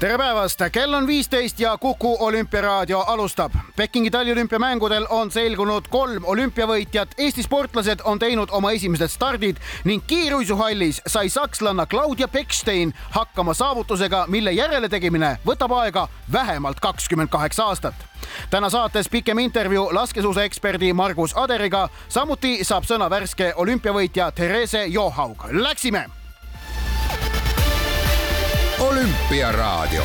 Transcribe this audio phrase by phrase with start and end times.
[0.00, 3.52] tere päevast, kell on viisteist ja Kuku olümpiaraadio alustab.
[3.76, 11.00] Pekingi taliolümpiamängudel on selgunud kolm olümpiavõitjat, Eesti sportlased on teinud oma esimesed stardid ning kiiruisuhallis
[11.06, 17.94] sai sakslanna Claudia Beckstein hakkama saavutusega, mille järeletegemine võtab aega vähemalt kakskümmend kaheksa aastat
[18.50, 25.48] täna saates pikem intervjuu laskesuusaeksperdi Margus Aderiga, samuti saab sõna värske olümpiavõitja Therese Johaug.
[25.52, 26.04] Läksime
[28.80, 30.02] olümpiaraadio.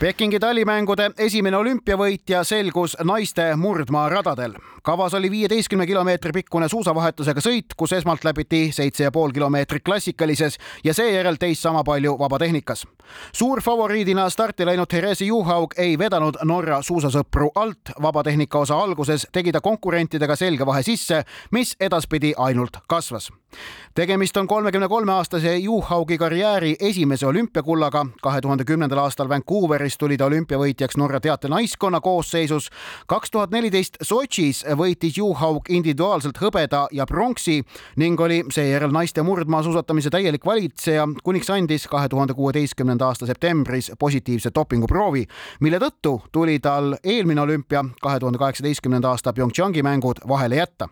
[0.00, 4.54] Pekingi talimängude esimene olümpiavõitja selgus naiste murdmaaradadel.
[4.86, 10.58] Kavas oli viieteistkümne kilomeetri pikkune suusavahetusega sõit, kus esmalt läbiti seitse ja pool kilomeetrit klassikalises
[10.84, 12.86] ja seejärel teist sama palju vabatehnikas.
[13.32, 17.90] suurfavoriidina starti läinud Therese Juhaug ei vedanud Norra suusasõpru alt.
[18.02, 23.30] vabatehnika osa alguses tegi ta konkurentidega selge vahe sisse, mis edaspidi ainult kasvas
[23.94, 28.06] tegemist on kolmekümne kolme aastase Juhaugi karjääri esimese olümpiakullaga.
[28.22, 32.70] kahe tuhande kümnendal aastal Vancouveris tuli ta olümpiavõitjaks Norra teatenaiskonna koosseisus.
[33.06, 37.62] kaks tuhat neliteist Sotšis võitis Juhaug individuaalselt hõbeda ja pronksi
[37.96, 44.52] ning oli seejärel naiste murdmaasuusatamise täielik valitseja, kuniks andis kahe tuhande kuueteistkümnenda aasta septembris positiivse
[44.54, 45.24] dopinguproovi,
[45.60, 50.88] mille tõttu tuli tal eelmine olümpia, kahe tuhande kaheksateistkümnenda aasta PyeongChangi mängud vahele jätta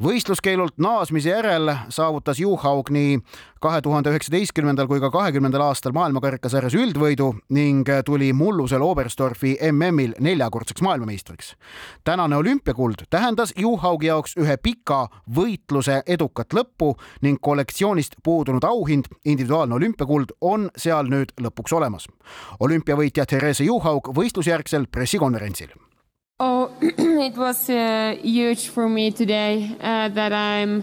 [0.00, 3.18] võistluskeelult naasmise järel saavutas Juhaug nii
[3.60, 10.80] kahe tuhande üheksateistkümnendal kui ka kahekümnendal aastal maailmakarikasarjas üldvõidu ning tuli mullusel Oberstdorfi MM-il neljakordseks
[10.82, 11.52] maailmameistriks.
[12.04, 19.74] tänane olümpiakuld tähendas Juhaugi jaoks ühe pika võitluse edukat lõppu ning kollektsioonist puudunud auhind, individuaalne
[19.74, 22.08] olümpiakuld, on seal nüüd lõpuks olemas.
[22.60, 25.89] olümpiavõitja Therese Juhaug võistlusjärgsel pressikonverentsil
[26.42, 30.82] Oh, it was uh, huge for me today uh, that I'm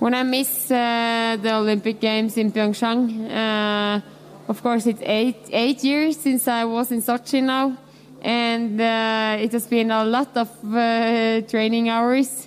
[0.00, 3.30] when I miss uh, the Olympic Games in Pyeongchang.
[3.30, 4.02] Uh,
[4.48, 7.78] of course, it's eight eight years since I was in Sochi now,
[8.20, 12.46] and uh, it has been a lot of uh, training hours.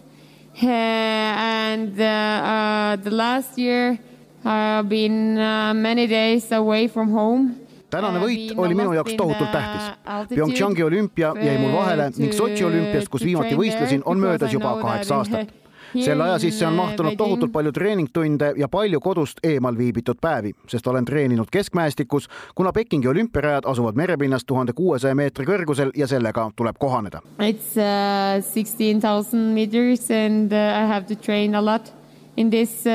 [0.62, 3.98] and the last year,
[4.46, 5.34] I've been
[5.82, 7.61] many days away from home
[7.92, 9.92] tänane võit oli minu jaoks tohutult tähtis.
[10.34, 15.22] PyeongChangi olümpia jäi mul vahele ning Sotši olümpiast, kus viimati võistlesin, on möödas juba kaheksa
[15.22, 15.58] aastat
[16.00, 20.88] selle aja sisse on mahtunud tohutult palju treeningtunde ja palju kodust eemal viibitud päevi, sest
[20.88, 26.80] olen treeninud keskmäestikus, kuna Pekingi olümpiarajad asuvad merepinnast tuhande kuuesaja meetri kõrgusel ja sellega tuleb
[26.80, 27.22] kohaneda.
[27.40, 31.92] It's uh, sixteen thousand meters and uh, I have to train a lot
[32.38, 32.88] in this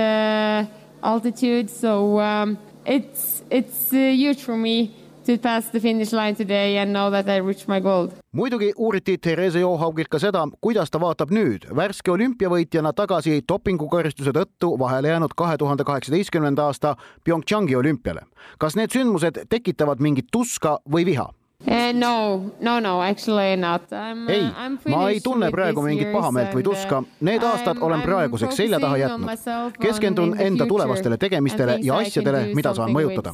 [1.03, 4.91] altitude so um, it's it's uh, huge for me
[5.27, 8.09] to pass the finish line today and know that I reached my goal.
[8.33, 14.77] muidugi uuriti Therese Johaugilt ka seda, kuidas ta vaatab nüüd värske olümpiavõitjana tagasi dopingukaristuse tõttu
[14.79, 18.23] vahele jäänud kahe tuhande kaheksateistkümnenda aasta PyeongChangi olümpiale.
[18.59, 21.31] kas need sündmused tekitavad mingit tuska või viha?
[21.65, 23.91] Uh, no, no, no, actually not.
[23.93, 24.43] I'm, ei,
[24.89, 27.00] ma ei tunne praegu mingit pahameelt või tuska.
[27.25, 29.72] Need aastad olen praeguseks selja taha jätnud.
[29.81, 33.33] keskendun enda tulevastele tegemistele ja asjadele, mida saan mõjutada.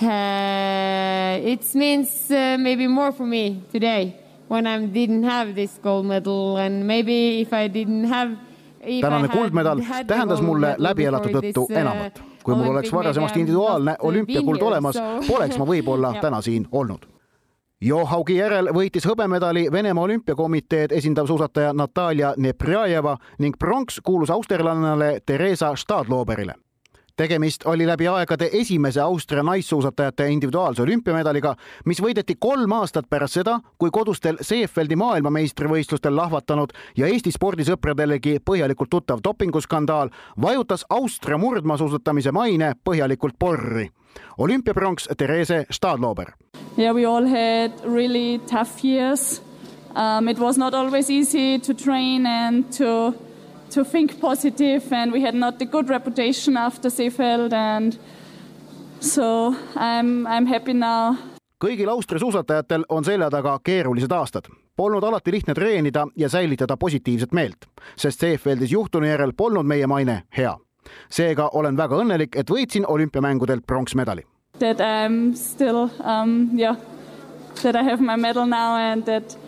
[0.00, 0.08] Uh,
[1.44, 4.16] it means uh, maybe more for me today
[4.48, 8.36] when I didn't have this gold medal and maybe if I didn't have
[9.00, 12.29] tänane kuldmedal tähendas mulle läbielatu tõttu uh, enamat.
[12.44, 14.96] Kui mul oleks varasemast individuaalne olümpiakuld olemas,
[15.28, 17.06] poleks ma võib-olla täna siin olnud.
[17.80, 25.72] Johaugi järel võitis hõbemedali Venemaa olümpiakomiteed esindav suusataja Natalja Neprjajeva ning pronks kuulus austerlannale Theresa
[25.76, 26.58] Stadloberile
[27.16, 31.54] tegemist oli läbi aegade esimese Austria naissuusatajate individuaalse olümpiamedaliga,
[31.84, 38.90] mis võideti kolm aastat pärast seda, kui kodustel Seefeldi maailmameistrivõistlustel lahvatanud ja Eesti spordisõpradelegi põhjalikult
[38.90, 40.10] tuttav dopinguskandaal
[40.40, 43.90] vajutas Austria murdmaasuusatamise maine põhjalikult porri.
[44.38, 46.32] olümpiapronks Therese Stadlober.
[46.78, 49.42] Yeah, we all had really tough years.
[49.94, 53.14] Um, it was not always easy to train and to
[53.74, 57.92] to think positive and we had not a good reputation after Seefeld and
[59.00, 61.16] so I'm, I'm happy now.
[61.60, 64.48] kõigil Austria suusatajatel on selja taga keerulised aastad.
[64.76, 70.22] Polnud alati lihtne treenida ja säilitada positiivset meelt, sest Seefeldis juhtunu järel polnud meie maine
[70.36, 70.56] hea.
[71.10, 74.22] seega olen väga õnnelik, et võitsin olümpiamängudelt pronksmedali.
[74.58, 76.76] That I am still um, yeah,
[77.62, 79.38] that I have my medal now and that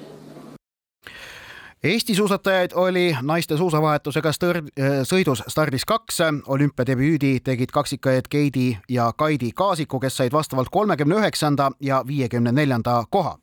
[1.85, 4.61] Eesti suusatajaid oli naiste suusavahetusega stõr-,
[5.03, 6.21] sõidus stardis kaks.
[6.47, 13.03] olümpiadebüüdi tegid kaksikõed Keidi ja Kaidi Kaasiku, kes said vastavalt kolmekümne üheksanda ja viiekümne neljanda
[13.11, 13.39] koha.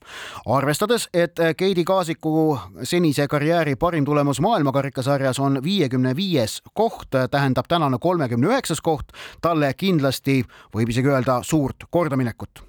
[0.45, 7.97] arvestades, et Keidi Kaasiku senise karjääri parim tulemus maailmakarikasarjas on viiekümne viies koht, tähendab tänane
[8.01, 10.43] kolmekümne üheksas koht talle kindlasti
[10.75, 12.68] võib isegi öelda suurt kordaminekut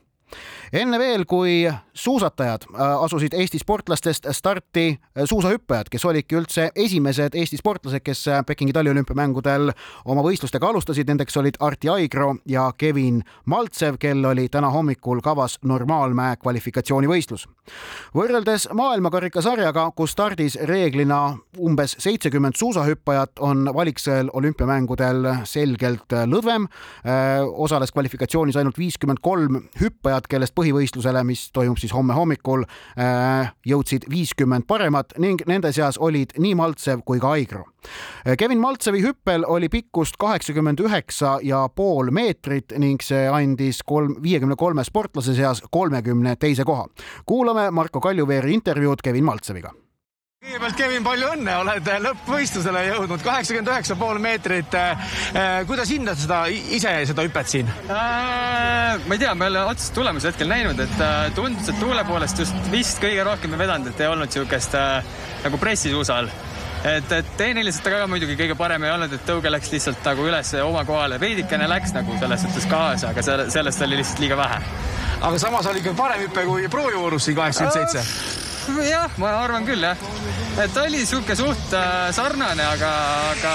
[0.73, 1.65] enne veel, kui
[1.95, 8.23] suusatajad äh, asusid Eesti sportlastest starti äh, suusahüppajad, kes olidki üldse esimesed Eesti sportlased, kes
[8.29, 9.73] äh, Pekingi talliolümpiamängudel
[10.05, 15.59] oma võistlustega alustasid, nendeks olid Arti Aigro ja Kevin Maltsev, kel oli täna hommikul kavas
[15.65, 17.49] normaalmäe kvalifikatsioonivõistlus.
[18.15, 26.67] võrreldes maailmakarikasarjaga, kus stardis reeglina umbes seitsekümmend suusahüppajat, on valiksõel olümpiamängudel selgelt lõdvem.
[27.53, 32.65] osales kvalifikatsioonis ainult viiskümmend kolm hüppajat, kellest põhivõistlusele, mis toimub siis homme hommikul,
[33.01, 37.65] äh, jõudsid viiskümmend paremat ning nende seas olid nii Maltsev kui ka Aigro.
[38.27, 44.19] Äh, Kevin Maltsevi hüppel oli pikkust kaheksakümmend üheksa ja pool meetrit ning see andis kolm,
[44.23, 46.87] viiekümne kolme sportlase seas kolmekümne teise koha.
[47.27, 49.73] kuulame Marko Kaljuveeri intervjuud Kevin Maltseviga
[50.41, 54.75] kõigepealt, Kevin, palju õnne, oled lõppvõistlusele jõudnud, kaheksakümmend üheksa pool meetrit.
[54.75, 58.97] Äh, kuidas hindad seda ise, seda hüpet siin äh,?
[59.05, 62.03] ma ei tea, ma ei ole otsest tulemusi hetkel näinud, et äh, tundus, et tuule
[62.09, 65.15] poolest just vist kõige rohkem ei vedanud, et ei olnud niisugust äh,
[65.45, 66.33] nagu pressisuusal
[66.89, 70.53] et, et tehniliselt ka muidugi kõige parem ei olnud, et tõuge läks lihtsalt nagu üles
[70.65, 74.63] oma kohale, veidikene läks nagu selles suhtes kaasa, aga selle, sellest oli lihtsalt liiga vähe.
[75.21, 78.50] aga samas oli ikka parem hüpe kui proovivoorus siin kaheksakümmend seitse äh,
[78.85, 79.97] jah, ma arvan küll jah,
[80.63, 82.93] et oli sihuke suht äh, sarnane, aga,
[83.35, 83.55] aga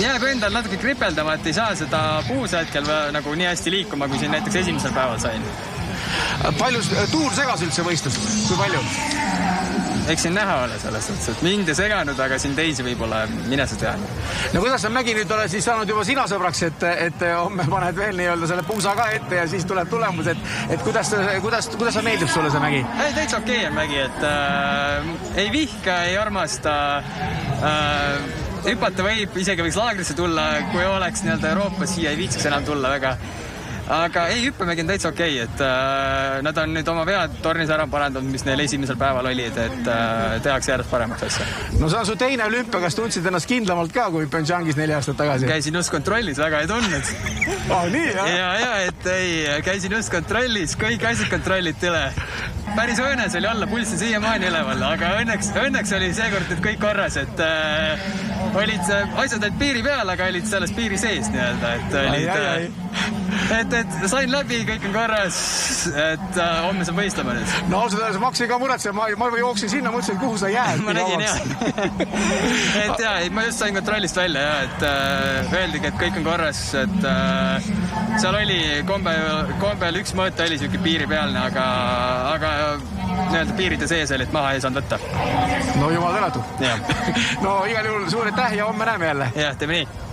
[0.00, 4.20] jääb endal natuke kripeldama, et ei saa seda puusa hetkel nagu nii hästi liikuma, kui
[4.22, 5.44] siin näiteks esimesel päeval sain.
[6.58, 9.85] palju tuur segas üldse võistlust, kui palju?
[10.08, 13.66] Eks siin näha ole selles suhtes, et mind ei seganud, aga siin teisi võib-olla, mine
[13.66, 13.94] sa tea.
[14.54, 17.98] no kuidas sa Mägi nüüd oled siis saanud juba sina sõbraks, et, et homme paned
[17.98, 21.12] veel nii-öelda selle puusa ka ette ja siis tuleb tulemus, et, et kuidas,
[21.44, 22.82] kuidas, kuidas meeldib sulle see Mägi?
[23.04, 29.36] ei, täitsa okei okay on Mägi, et äh, ei vihka, ei armasta äh, hüpata võib,
[29.42, 33.16] isegi võiks laagrisse tulla, kui oleks nii-öelda Euroopas siia ei viitsiks enam tulla väga
[33.92, 37.70] aga ei, hüppemägi on täitsa okei okay,, et äh, nad on nüüd oma vead tornis
[37.70, 41.46] ära parandanud, mis neil esimesel päeval olid, et äh, tehakse järjest paremaks asja.
[41.78, 45.20] no see on su teine olümpia, kas tundsid ennast kindlamalt ka kui Pyeongchangis neli aastat
[45.22, 45.46] tagasi?
[45.50, 47.12] käisin just kontrollis, väga ei tundnud
[47.70, 47.86] oh,.
[47.92, 48.30] nii jah?
[48.34, 49.32] ja, ja et ei,
[49.66, 52.08] käisin just kontrollis, kõik asjad kontrolliti üle
[52.76, 56.82] päris õõnes oli olla, pulss on siiamaani üleval, aga õnneks, õnneks oli seekord nüüd kõik
[56.82, 58.02] korras, et äh,
[58.58, 58.90] olid
[59.22, 63.25] asjad olid piiri peal, aga olid selles piiri sees nii-öelda, et olid, äh,
[63.56, 65.38] et, et sain läbi, kõik on korras,
[65.90, 67.54] et äh, homme saab võistlema nüüd.
[67.70, 70.50] no ausalt öeldes ma hakkasin ka muretsema, ma, ma jooksin sinna, mõtlesin, et kuhu sa
[70.52, 70.82] jääd.
[70.86, 71.36] ma nägin jah
[72.84, 76.62] et ja, ma just sain kontrollist välja ja, et äh, öeldigi, et kõik on korras,
[76.82, 77.70] et äh,
[78.20, 79.14] seal oli kombe,
[79.62, 81.66] kombel üks mõõt oli siuke piiripealne, aga,
[82.34, 82.54] aga
[83.26, 84.98] nii-öelda piiride sees oli, et maha ei saanud võtta.
[85.80, 86.66] no jumal tänatud.
[87.44, 89.32] no igal juhul suur aitäh ja homme näeme jälle.
[89.36, 90.05] jah, teeme nii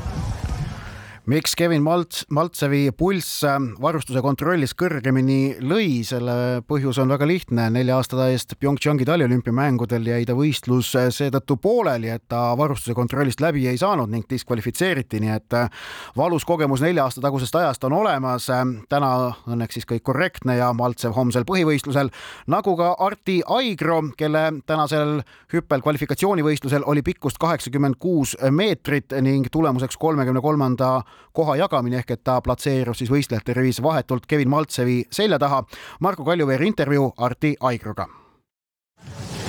[1.26, 7.70] miks Kevin Malts, Maltsevi pulss äh, varustuse kontrollis kõrgemini lõi, selle põhjus on väga lihtne.
[7.72, 13.40] nelja aasta eest PyeongChangi taliolümpiamängudel jäi ta võistlus äh, seetõttu pooleli, et ta varustuse kontrollist
[13.40, 15.70] läbi ei saanud ning diskvalifitseeriti, nii et äh,
[16.18, 18.50] valus kogemus nelja aasta tagusest ajast on olemas.
[18.90, 19.14] täna
[19.48, 22.12] õnneks siis kõik korrektne ja Maltsev homsel põhivõistlusel,
[22.48, 25.22] nagu ka Arti Aigro, kelle tänasel
[25.54, 31.04] hüppel kvalifikatsioonivõistlusel oli pikkust kaheksakümmend kuus meetrit ning tulemuseks kolmekümne kolmanda
[31.34, 35.64] koha jagamine ehk et ta platseerus siis võistlejate rivis vahetult Kevin Maltsevi selja taha.
[36.00, 38.08] Marko Kaljuveer intervjuu Arti Aigroga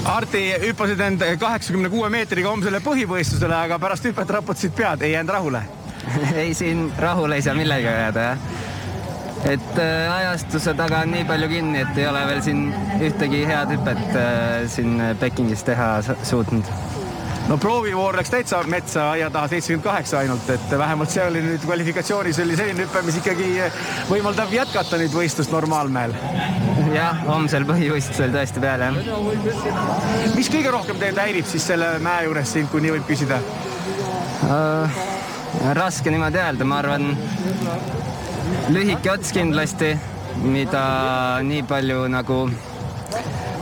[0.05, 5.33] Arti, hüppasid end kaheksakümne kuue meetriga homsele põhivõistlusele, aga pärast hüpet raputasid pead, ei jäänud
[5.33, 5.63] rahule
[6.43, 8.43] ei, siin rahule ei saa millegagi jääda, jah.
[9.55, 12.67] et äh, ajastuse taga on nii palju kinni, et ei ole veel siin
[13.01, 16.69] ühtegi head hüpet äh, siin Pekingis teha suutnud
[17.49, 21.65] no proovivoor läks täitsa metsa aia taha, seitsekümmend kaheksa ainult, et vähemalt see oli nüüd
[21.65, 23.49] kvalifikatsioonis oli selline hüpe, mis ikkagi
[24.09, 26.15] võimaldab jätkata nüüd võistlust normaalmäel.
[26.95, 30.35] jah, homsel põhivõistlusel tõesti peale, jah.
[30.37, 33.41] mis kõige rohkem teid häirib siis selle mäe juures siin, kui nii võib küsida
[34.49, 35.03] uh,?
[35.77, 37.13] raske niimoodi öelda, ma arvan,
[38.75, 39.95] lühike ots kindlasti,
[40.43, 40.85] mida
[41.47, 42.39] nii palju nagu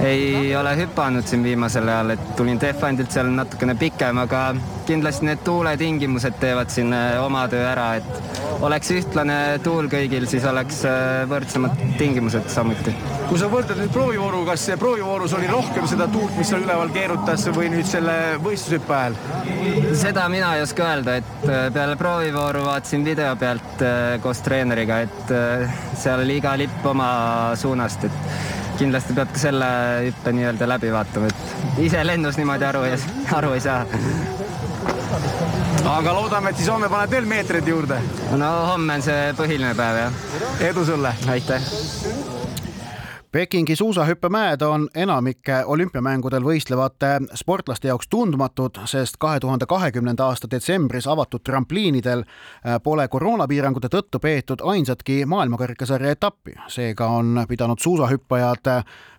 [0.01, 4.53] ei ole hüpanud siin viimasel ajal, et tulin Defandilt seal natukene pikem, aga
[4.89, 10.47] kindlasti need tuuletingimused teevad siin äh, oma töö ära, et oleks ühtlane tuul kõigil, siis
[10.49, 12.95] oleks äh, võrdsemad tingimused samuti.
[13.29, 17.47] kui sa võrdled nüüd proovivooru, kas proovivoorus oli rohkem seda tuult, mis seal üleval keerutas
[17.55, 19.21] või nüüd selle võistlushüppe ajal?
[19.99, 23.87] seda mina ei oska öelda, et äh, peale proovivooru vaatasin video pealt
[24.23, 25.33] koos treeneriga, et
[25.99, 27.13] seal oli iga lipp oma
[27.59, 29.69] suunast, et kindlasti peab ka selle
[30.09, 32.99] hüppe nii-öelda läbi vaatama, et ise lennus niimoodi aru ei,
[33.39, 33.85] aru ei saa.
[35.93, 38.01] aga loodame, et siis homme paned veel meetreid juurde.
[38.37, 40.23] no homme on see põhiline päev, jah.
[40.73, 41.15] edu sulle!
[41.37, 42.32] aitäh!
[43.33, 51.09] Pekingi suusahüppemäed on enamike olümpiamängudel võistlevate sportlaste jaoks tundmatud, sest kahe tuhande kahekümnenda aasta detsembris
[51.09, 56.59] avatud trampliinidel äh, pole koroonapiirangute tõttu peetud ainsatki maailmakarikasarja etappi.
[56.69, 58.69] seega on pidanud suusahüppajad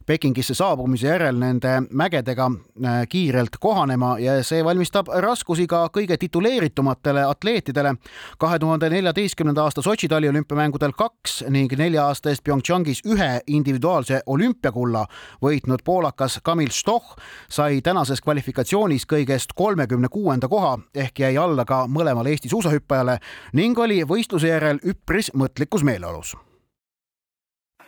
[0.06, 7.24] Pekingisse saabumise järel nende mägedega äh, kiirelt kohanema ja see valmistab raskusi ka kõige tituleeritumatele
[7.24, 7.96] atleetidele.
[8.38, 15.06] kahe tuhande neljateistkümnenda aasta Sotši taliolümpiamängudel kaks ning nelja aasta eest PyeongChangis ühe individuaalse olümpiakulla
[15.42, 17.16] võitnud poolakas Kamil Stoch
[17.50, 23.20] sai tänases kvalifikatsioonis kõigest kolmekümne kuuenda koha ehk jäi alla ka mõlemale Eesti suusahüppajale
[23.54, 26.36] ning oli võistluse järel üpris mõtlikus meeleolus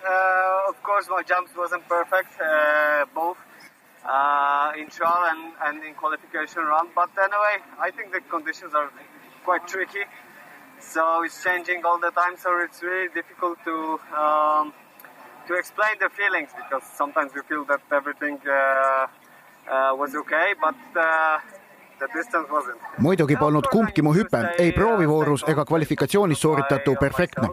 [0.05, 3.37] Uh, of course, my jumps wasn't perfect, uh, both
[4.05, 6.87] uh, in trial and, and in qualification run.
[6.93, 8.89] But anyway, I think the conditions are
[9.43, 10.05] quite tricky.
[10.79, 12.35] So it's changing all the time.
[12.37, 14.73] So it's really difficult to um,
[15.47, 20.75] to explain the feelings because sometimes you feel that everything uh, uh, was okay, but
[20.95, 21.39] uh,
[22.97, 27.49] muidugi polnud kumbki mu hüpe ei proovivoorus ega kvalifikatsioonis sooritatu perfektne.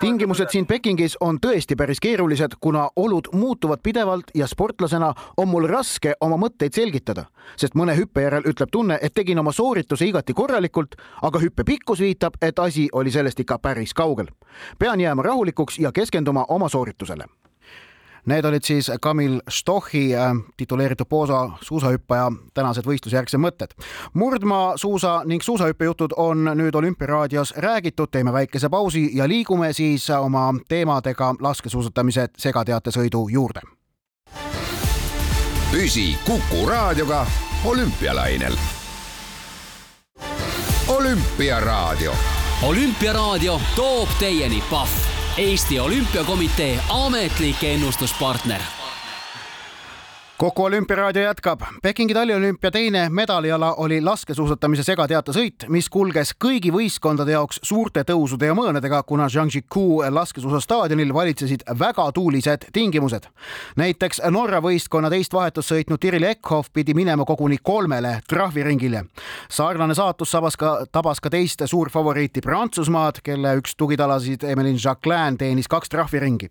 [0.00, 5.68] tingimused siin Pekingis on tõesti päris keerulised, kuna olud muutuvad pidevalt ja sportlasena on mul
[5.68, 7.24] raske oma mõtteid selgitada,
[7.56, 12.00] sest mõne hüppe järel ütleb tunne, et tegin oma soorituse igati korralikult, aga hüppe pikkus
[12.00, 14.26] viitab, et asi oli sellest ikka päris kaugel.
[14.78, 17.24] pean jääma rahulikuks ja keskenduma oma sooritusele
[18.26, 23.76] Need olid siis Kamil Stochi äh, tituleeritud Poosa suusahüppaja tänased võistlusjärgsed mõtted.
[24.14, 30.54] murdmaa suusa ning suusahüppejutud on nüüd Olümpiaraadios räägitud, teeme väikese pausi ja liigume siis oma
[30.68, 33.60] teemadega laskesuusatamise segateatesõidu juurde.
[35.72, 37.26] püsi Kuku raadioga
[37.64, 38.56] olümpialainel.
[40.88, 42.14] olümpiaraadio.
[42.62, 48.60] olümpiaraadio toob teieni Pahv Eesti Olümpiakomitee ametlik ennustuspartner
[50.38, 51.60] Kuku olümpiaraadio jätkab.
[51.82, 58.56] Pekingi taliolümpia teine medaliala oli laskesuusatamise segateatesõit, mis kulges kõigi võistkondade jaoks suurte tõusude ja
[58.58, 63.28] mõõnadega, kuna Zhangjiakou laskesuusastaadionil valitsesid väga tuulised tingimused.
[63.76, 69.04] näiteks Norra võistkonna teist vahetust sõitnud Tiril Eckhoff pidi minema koguni kolmele trahviringile.
[69.50, 75.68] sarnane saatus sabas ka, tabas ka teist suurfavoriiti Prantsusmaad, kelle üks tugitalasid Emmeline Jacquelin teenis
[75.68, 76.48] kaks trahviringi.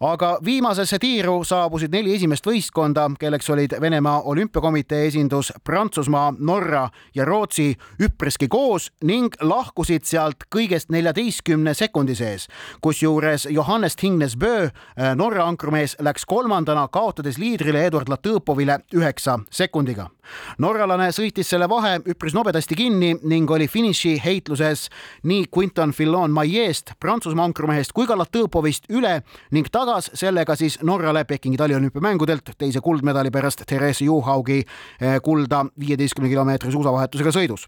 [0.00, 7.24] aga viimasesse tiiru saabusid neli esimest võistkonda kelleks olid Venemaa olümpiakomitee esindus, Prantsusmaa, Norra ja
[7.24, 12.46] Rootsi üpriski koos ning lahkusid sealt kõigest neljateistkümne sekundi sees.
[12.80, 20.10] kusjuures Johannes Hingnes-Bö, äh, Norra ankrumees, läks kolmandana, kaotades liidrile Eduard Latõpovile üheksa sekundiga.
[20.58, 24.88] norralane sõitis selle vahe üpris nobedasti kinni ning oli finiši heitluses
[25.22, 31.56] nii Quinton Fillon-Maillet'st, Prantsusmaa ankrumehest kui ka Latõpovist üle ning tagas sellega siis Norrale Pekingi
[31.56, 34.64] taliolümpiamängudelt teise kuldmedali kuldmedali pärast Therese Juhaugi
[35.00, 37.66] eh, kulda viieteistkümne kilomeetri suusavahetusega sõidus.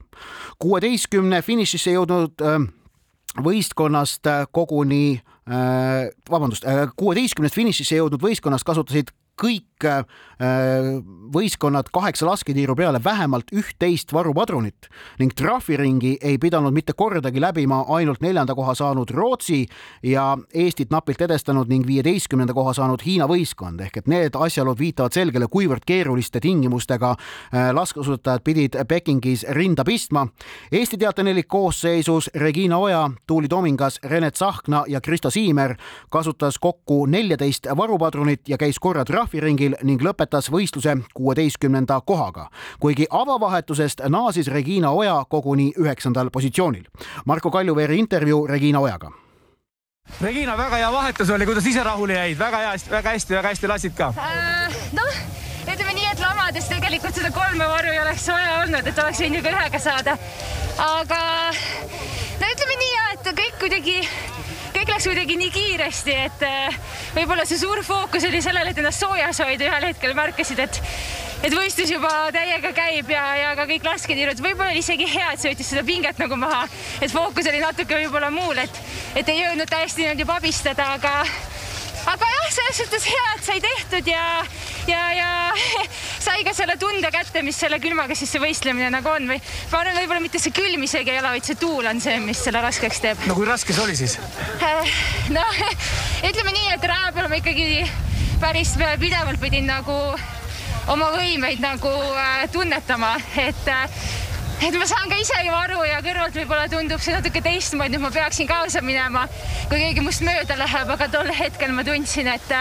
[0.59, 2.67] kuueteistkümne finišisse jõudnud eh,
[3.45, 5.21] võistkonnast eh, koguni
[6.29, 6.67] vabandust,
[7.01, 10.05] kuueteistkümnest finišisse jõudnud võistkonnast kasutasid kõik äh,
[11.35, 18.23] võistkonnad kaheksa lasketiiru peale vähemalt üht-teist varupadrunit ning trahviringi ei pidanud mitte kordagi läbima ainult
[18.23, 19.65] neljanda koha saanud Rootsi
[20.03, 25.15] ja Eestit napilt edestanud ning viieteistkümnenda koha saanud Hiina võistkond ehk et need asjaolud viitavad
[25.15, 30.27] selgele, kuivõrd keeruliste tingimustega äh, laskesuusatajad pidid Pekingis rinda pistma.
[30.73, 35.75] Eesti teatenelik koosseisus Regina Oja, Tuuli Tomingas, Rene Tsahkna ja Kristo Siimer
[36.11, 42.49] kasutas kokku neljateist varupadrunit ja käis korra trahvi trahviringil ning lõpetas võistluse kuueteistkümnenda kohaga,
[42.81, 46.87] kuigi avavahetusest naasis Regina Oja koguni üheksandal positsioonil.
[47.27, 49.13] Marko Kaljuveeri intervjuu Regina Ojaga
[50.23, 53.69] Regina, väga hea vahetus oli, kuidas ise rahule jäid, väga hea, väga hästi, väga hästi
[53.69, 54.79] lasid ka äh,?
[54.97, 55.19] noh,
[55.69, 59.43] ütleme nii, et lamades tegelikult seda kolme varu ei oleks vaja olnud, et oleks võinud
[59.43, 60.17] ju ka ühega saada.
[60.87, 61.21] aga
[62.41, 64.01] no ütleme nii ja, et kõik kuidagi
[64.75, 66.77] kõik läks kuidagi nii kiiresti, et äh,
[67.17, 70.81] võib-olla see suur fookus oli sellel, et ennast soojas hoida, ühel hetkel märkasid, et
[71.39, 75.43] et võistlus juba täiega käib ja, ja ka kõik lasketiirud, võib-olla oli isegi hea, et
[75.43, 76.65] see võttis seda pinget nagu maha,
[76.99, 78.83] et fookus oli natuke võib-olla muul, et,
[79.15, 81.15] et ei jõudnud täiesti niimoodi pabistada, aga
[82.09, 84.25] aga jah, selles suhtes hea, et sai tehtud ja,
[84.89, 85.31] ja, ja
[86.27, 89.83] sai ka selle tunde kätte, mis selle külmaga siis see võistlemine nagu on või ma
[89.83, 92.63] arvan, võib-olla mitte see külm isegi ei ole, vaid see tuul on see, mis selle
[92.65, 93.27] raskeks teeb.
[93.31, 94.19] no kui raske see oli siis?
[95.35, 95.63] noh,
[96.29, 97.87] ütleme nii, et raja peal ma ikkagi
[98.43, 99.99] päris pidevalt pidin nagu
[100.89, 104.01] oma võimeid nagu äh, tunnetama, et äh,
[104.67, 108.03] et ma saan ka ise ju aru ja kõrvalt võib-olla tundub see natuke teistmoodi, et
[108.03, 109.27] ma peaksin kaasa minema,
[109.71, 112.57] kui keegi must mööda läheb, aga tol hetkel ma tundsin, et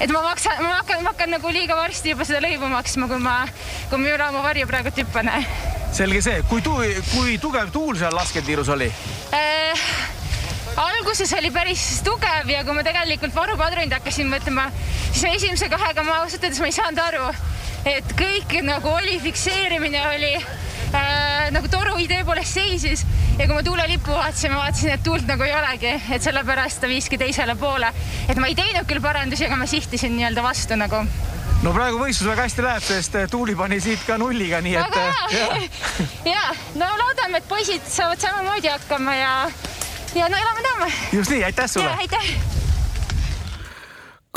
[0.00, 3.18] et ma maksan, ma hakkan, ma hakkan nagu liiga varsti juba seda lõivu maksma, kui
[3.20, 3.42] ma,
[3.90, 5.32] kui ma üle oma varju praegu hüppan.
[5.92, 6.78] selge see, kui tu-,
[7.10, 8.88] kui tugev tuul seal lasketiirus oli
[9.34, 9.86] äh,?
[10.80, 14.70] alguses oli päris tugev ja kui ma tegelikult varupadrunid hakkasin mõtlema,
[15.10, 17.26] siis esimese kahega ma ausalt öeldes ma ei saanud aru,
[17.84, 23.04] et kõik nagu oli, fikseerimine oli äh, nagu toru idee poolest seisis
[23.38, 26.90] ja kui ma tuulelippu vaatasin, ma vaatasin, et tuult nagu ei olegi, et sellepärast ta
[26.90, 27.92] viiski teisele poole.
[28.28, 31.04] et ma ei teinud küll parandusi, aga ma sihtisin nii-öelda vastu nagu
[31.62, 34.96] no praegu võistlus väga hästi läheb, sest äh, Tuuli pani siit ka nulliga, nii et.
[35.00, 35.50] Äh, ja,
[36.34, 36.46] ja,
[36.80, 39.34] no loodame, et poisid saavad samamoodi hakkama ja,
[40.16, 40.92] ja no elame-näeme.
[41.12, 41.96] just nii, aitäh sulle.
[41.96, 42.59] aitäh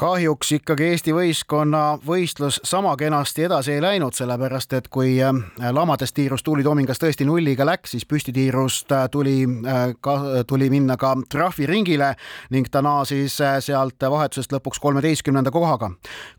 [0.03, 5.31] kahjuks ikkagi Eesti võistkonna võistlus sama kenasti edasi ei läinud, sellepärast et kui äh,
[5.72, 10.98] lamadest tiirus Tuuli Toomingas tõesti nulliga läks, siis püstitiirust äh, tuli äh, ka, tuli minna
[11.00, 12.10] ka trahviringile
[12.51, 15.93] ning ta naasis sealt vahetusest lõpuks kolmeteistkümnenda kohaga.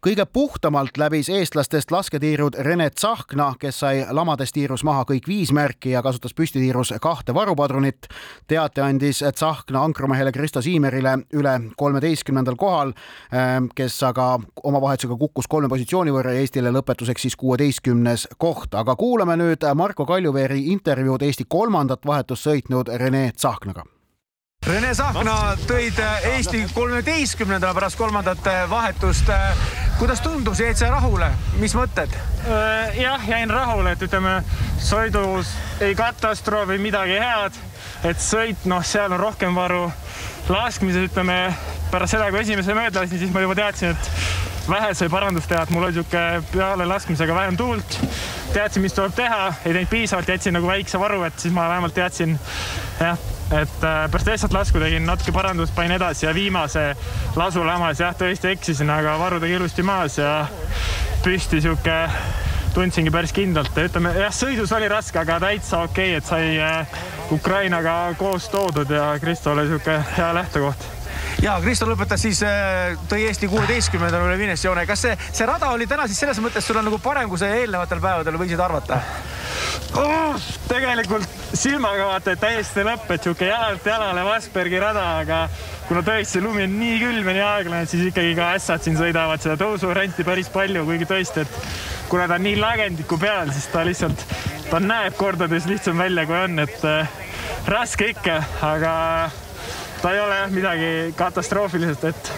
[0.05, 5.97] kõige puhtamalt läbis eestlastest lasketiirud Rene Tsahkna, kes sai lamadest tiirus maha kõik viis märki
[5.97, 8.13] ja kasutas püstitiirus kahte varupadrunit.
[8.47, 12.93] teate andis Tsahkna ankrumehele Kristo Siimerile üle kolmeteistkümnendal kohal
[13.75, 14.29] kes aga
[14.63, 19.67] oma vahetusega kukkus kolme positsiooni võrra ja Eestile lõpetuseks siis kuueteistkümnes koht, aga kuulame nüüd
[19.75, 23.85] Marko Kaljuveeri intervjuud Eesti kolmandat vahetust sõitnud Rene Tsahknaga
[24.65, 25.33] Rene Sahkna
[25.69, 25.99] tõid
[26.31, 29.29] Eesti kolmeteistkümnendale pärast kolmandat vahetust.
[29.99, 31.29] kuidas tundus, jäid sa rahule,
[31.61, 32.15] mis mõtted?
[32.49, 34.39] Äh, jah, jäin rahule, et ütleme,
[34.81, 35.53] sõidus
[35.85, 37.61] ei katastroofi midagi head,
[38.09, 39.91] et sõit, noh, seal on rohkem varu.
[40.49, 41.55] laskmises ütleme
[41.95, 45.63] pärast seda, kui esimese mööda lasin, siis ma juba teadsin, et vähe sai parandust teha,
[45.63, 47.99] et mul oli niisugune peale laskmisega vähem tuult.
[48.55, 51.95] teadsin, mis tuleb teha, ei teinud piisavalt, jätsin nagu väikse varu, et siis ma vähemalt
[51.95, 52.37] teadsin
[53.01, 53.19] jah,
[53.51, 56.85] et äh, pärast lihtsalt lasku tegin natuke parandust, panin edasi ja viimase
[57.37, 60.33] lasu lamas jah, tõesti eksisin, aga varu tegi ilusti maas ja
[61.25, 61.99] püsti sihuke
[62.75, 66.99] tundsingi päris kindlalt, ütleme jah, sõidus oli raske, aga täitsa okei okay,, et sai äh,
[67.35, 71.04] Ukrainaga koos toodud ja Kristo oli sihuke hea lähtekoht
[71.43, 74.87] ja Kristo lõpetas siis, äh, tõi Eesti kuueteistkümnendal üle Vinesjoone.
[74.87, 78.03] kas see, see rada oli täna siis selles mõttes sulle nagu parem, kui sa eelnevatel
[78.03, 79.01] päevadel võisid arvata
[79.99, 80.37] oh,?
[80.69, 85.45] tegelikult silmaga vaata, et täiesti lõpp, et sihuke jalalt jalale Vasbergi rada, aga
[85.89, 89.43] kuna tõesti lumi on nii külm ja nii aeglane, siis ikkagi ka ässad siin sõidavad
[89.45, 93.85] seda tõusuvarianti päris palju, kuigi tõesti, et kuna ta on nii lagendiku peal, siis ta
[93.87, 94.27] lihtsalt,
[94.71, 97.17] ta näeb kordades lihtsam välja, kui on, et äh,
[97.71, 98.41] raske ikka,
[98.73, 98.95] aga
[100.05, 102.33] ta ei ole jah midagi katastroofiliselt, et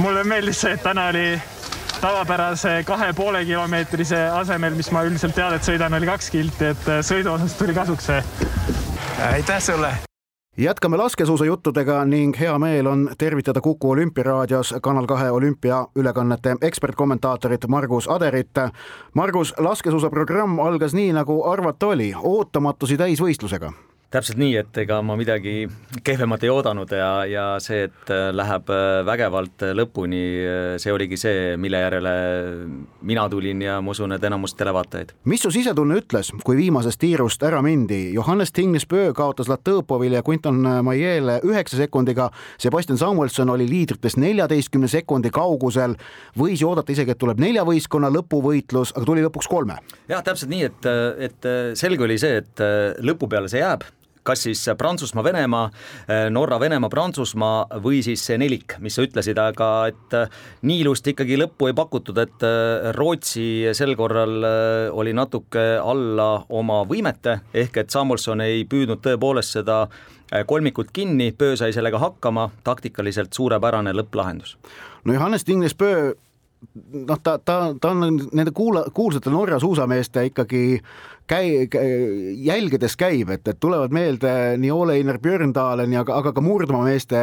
[0.00, 1.34] mulle meeldis see, et täna oli
[2.00, 7.34] tavapärase kahe poole kilomeetrise asemel, mis ma üldiselt teadet sõidan, oli kaks kilti, et sõidu
[7.34, 8.22] osas tuli kasuks see.
[9.32, 9.90] aitäh sulle!
[10.58, 18.64] jätkame laskesuusajuttudega ning hea meel on tervitada Kuku olümpiaraadios Kanal kahe olümpiaülekannete ekspertkommentaatorit Margus Aderit.
[19.14, 23.72] Margus, laskesuusaprogramm algas nii, nagu arvata oli, ootamatusi täisvõistlusega
[24.08, 25.66] täpselt nii, et ega ma midagi
[26.04, 31.18] kehvemat ei oodanud ja, ja see, et äh, läheb äh, vägevalt lõpuni, äh, see oligi
[31.20, 32.14] see, mille järele
[33.04, 35.12] mina tulin ja ma usun, et enamus televaatajaid.
[35.28, 38.14] mis su sisetunne ütles, kui viimasest tiirust ära mindi?
[38.14, 45.28] Johannes Tingnes-Pöö kaotas Latõpovile ja Quinton Maiele üheksa sekundiga, Sebastian Samuelson oli liidritest neljateistkümne sekundi
[45.34, 45.98] kaugusel,
[46.38, 49.76] võis ju oodata isegi, et tuleb nelja võistkonna lõpuvõitlus, aga tuli lõpuks kolme.
[50.08, 50.90] jah, täpselt nii, et,
[51.28, 52.66] et selge oli see, et
[53.04, 53.84] lõpu peale see jääb
[54.22, 55.70] kas siis Prantsusmaa, Venemaa,
[56.30, 61.14] Norra, Venemaa, Prantsusmaa või siis see nelik, mis sa ütlesid, aga et äh, nii ilusti
[61.14, 64.44] ikkagi lõppu ei pakutud, et äh, Rootsi sel korral
[64.92, 69.84] oli natuke alla oma võimete, ehk et Samuelson ei püüdnud tõepoolest seda
[70.46, 74.58] kolmikut kinni, Pöö sai sellega hakkama, taktikaliselt suurepärane lõpplahendus.
[75.04, 76.12] no Johannes Tingnes Pöö
[76.92, 80.80] noh, ta, ta, ta on nende kuula, kuulsate Norra suusameeste ikkagi
[81.28, 81.68] käi-,
[82.44, 87.20] jälgedes käib, et, et tulevad meelde nii Ole-Einar Björndalen ja aga, aga ka murdmaameeste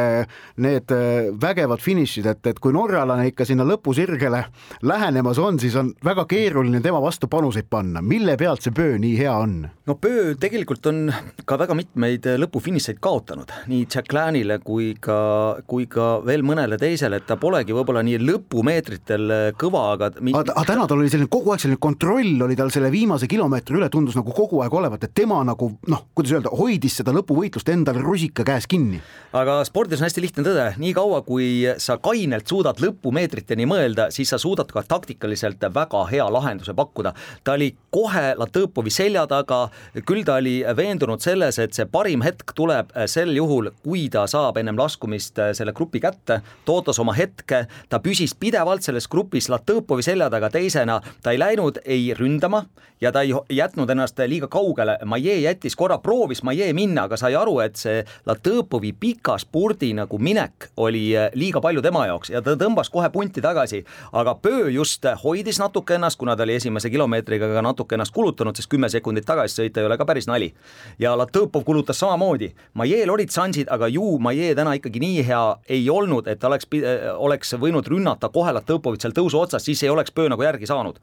[0.64, 4.42] need äh, vägevad finišid, et, et kui norralane ikka sinna lõpusirgele
[4.86, 8.02] lähenemas on, siis on väga keeruline tema vastu panuseid panna.
[8.02, 9.58] mille pealt see Pöö nii hea on?
[9.86, 11.10] no Pöö tegelikult on
[11.44, 15.18] ka väga mitmeid lõpufinišeid kaotanud, nii Jack Lanile kui ka,
[15.66, 20.86] kui ka veel mõnele teisele, et ta polegi võib-olla nii lõpumeetritel kõva, aga aga täna
[20.88, 24.32] tal oli selline kogu aeg selline kontroll oli tal selle viimase kilomeetri üle, tundus nagu
[24.36, 28.68] kogu aeg olevat, et tema nagu noh, kuidas öelda, hoidis seda lõpuvõitlust endale rusika käes
[28.68, 29.00] kinni.
[29.36, 34.38] aga spordis on hästi lihtne tõde, niikaua kui sa kainelt suudad lõpumeetriteni mõelda, siis sa
[34.40, 37.14] suudad ka taktikaliselt väga hea lahenduse pakkuda.
[37.44, 39.68] ta oli kohe Latõpovi selja taga,
[40.04, 44.58] küll ta oli veendunud selles, et see parim hetk tuleb sel juhul, kui ta saab
[44.60, 50.04] ennem laskumist selle grupi kätte, ta ootas oma hetke, ta püsis pidevalt selles grupis Latõpovi
[50.04, 52.66] selja taga teisena, ta ei läinud ei ründama
[53.00, 57.34] ja ta ei jätnud ennast liiga kaugele, Maie jättis korra, proovis Maie minna, aga sai
[57.38, 62.42] aru, et see Latõpovi pika spurdi nagu minek oli eh, liiga palju tema jaoks ja
[62.44, 66.90] ta tõmbas kohe punti tagasi, aga Pöö just hoidis natuke ennast, kuna ta oli esimese
[66.90, 70.52] kilomeetriga ka natuke ennast kulutanud, sest kümme sekundit tagasi sõita ei ole ka päris nali.
[70.98, 75.90] ja Latõpov kulutas samamoodi, Maiel olid šansid, aga ju Maie täna ikkagi nii hea ei
[75.90, 76.68] olnud, et ta oleks,
[77.16, 81.00] oleks võinud rünnata kohe Latõpovit seal tõusu otsas, siis ei oleks Pöö nagu järgi saanud.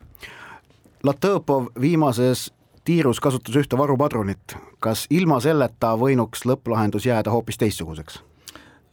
[1.04, 2.48] Latõpov viimases
[2.88, 8.20] tiirus kasutas ühte varupadrunit, kas ilma selleta võinuks lõpplahendus jääda hoopis teistsuguseks?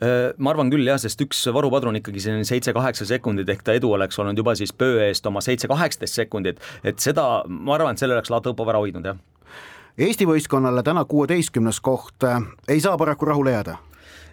[0.00, 3.92] Äh, ma arvan küll jah, sest üks varupadrun ikkagi selline seitse-kaheksa sekundit, ehk ta edu
[3.92, 8.16] oleks olnud juba siis pöö eest oma seitse-kaheksateist sekundit, et seda, ma arvan, et selle
[8.16, 9.20] oleks Latõpov ära hoidnud, jah.
[10.00, 12.24] Eesti võistkonnale täna kuueteistkümnes koht,
[12.68, 13.76] ei saa paraku rahule jääda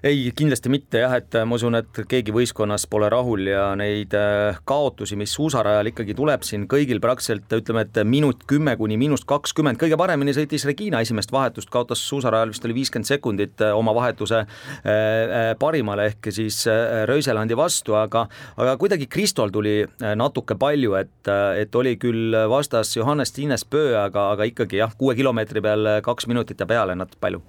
[0.03, 4.59] ei, kindlasti mitte jah, et ma usun, et keegi võistkonnas pole rahul ja neid äh,
[4.67, 9.79] kaotusi, mis suusarajal ikkagi tuleb siin kõigil praktiliselt ütleme, et minut kümme kuni miinus kakskümmend,
[9.81, 14.43] kõige paremini sõitis Regina esimest vahetust, kaotas suusarajal vist oli viiskümmend sekundit äh, oma vahetuse
[14.43, 16.63] äh, parimale ehk siis
[17.07, 19.79] Röiselandi vastu, aga aga kuidagi Kristol tuli
[20.19, 25.15] natuke palju, et, et oli küll vastas Johannes Tiines Pöö, aga, aga ikkagi jah, kuue
[25.17, 27.43] kilomeetri peal kaks minutit ja peale natuke palju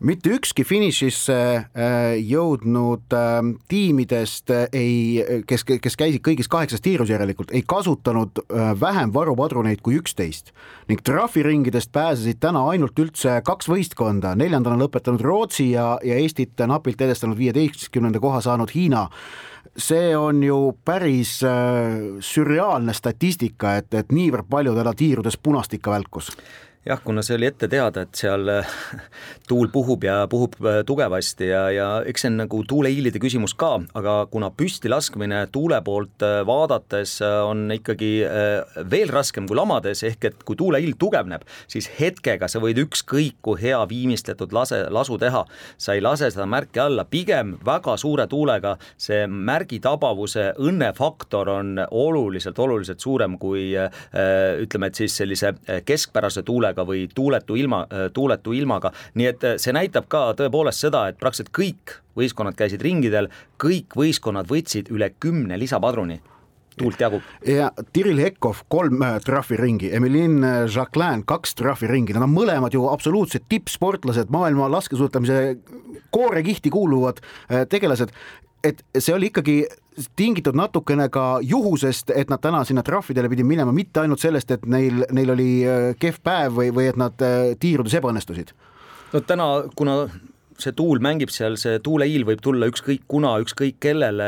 [0.00, 7.10] mitte ükski finišisse äh, jõudnud äh, tiimidest äh, ei, kes, kes käisid kõigis kaheksas tiirus
[7.10, 8.42] järelikult, ei kasutanud
[8.80, 10.52] vähem varupadruneid kui üksteist.
[10.88, 17.00] Ning trahviringidest pääsesid täna ainult üldse kaks võistkonda, neljandana lõpetanud Rootsi ja, ja Eestit napilt
[17.00, 19.08] edestanud viieteistkümnenda koha saanud Hiina.
[19.78, 25.92] See on ju päris äh, sürreaalne statistika, et, et niivõrd palju teda tiirudes punast ikka
[25.94, 26.32] välkus
[26.88, 28.68] jah, kuna see oli ette teada, et seal äh,
[29.48, 33.74] tuul puhub ja puhub äh, tugevasti ja, ja eks see on nagu tuuleiilide küsimus ka,
[33.98, 38.08] aga kuna püsti laskmine tuule poolt äh, vaadates on ikkagi
[38.90, 43.60] veel raskem kui lamades, ehk et kui tuuleiil tugevneb, siis hetkega sa võid ükskõik kui
[43.60, 45.44] hea viimistletud lase, lasu teha,
[45.80, 51.74] sa ei lase seda märki alla, pigem väga suure tuulega see märgi tabavuse õnnefaktor on
[51.90, 55.52] oluliselt, oluliselt suurem kui ütleme, et siis sellise
[55.88, 60.86] keskpärase tuulega tuulega või tuuletu ilma, tuuletu ilmaga, nii et eh, see näitab ka tõepoolest
[60.86, 66.20] seda, et praktiliselt kõik võistkonnad käisid ringidel, kõik võistkonnad võtsid üle kümne lisapadruni.
[66.78, 67.22] Tuult jagub.
[67.42, 72.84] ja Tiril Hekov kolm äh, trahviringi, Emilin äh, Jacquelin kaks trahviringi, nad on mõlemad ju
[72.86, 75.58] absoluutsed tippsportlased, maailma laskesuusatamise
[76.14, 78.14] koorekihti kuuluvad äh, tegelased
[78.64, 79.58] et see oli ikkagi
[80.16, 84.66] tingitud natukene ka juhusest, et nad täna sinna trahvidele pidid minema, mitte ainult sellest, et
[84.66, 88.54] neil, neil oli äh, kehv päev või, või et nad äh, tiirudes ebaõnnestusid?
[89.12, 90.02] no täna, kuna
[90.58, 94.26] see tuul mängib seal, see tuuleiil võib tulla ükskõik kuna, ükskõik kellele,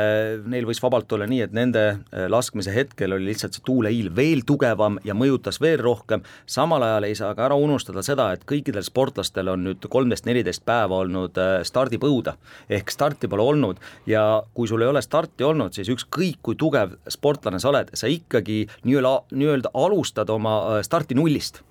[0.50, 4.44] neil võis vabalt olla nii, et nende äh, laskmise hetkel oli lihtsalt see tuuleiil veel
[4.46, 8.86] tugevam ja mõjutas veel rohkem, samal ajal ei saa ka ära unustada seda, et kõikidel
[8.86, 12.36] sportlastel on nüüd kolmteist, neliteist päeva olnud äh, stardipõuda,
[12.78, 16.94] ehk starti pole olnud ja kui sul ei ole starti olnud, siis ükskõik kui tugev
[17.10, 21.64] sportlane sa oled, sa ikkagi nii-öelda, nii-öelda alustad oma äh, starti nullist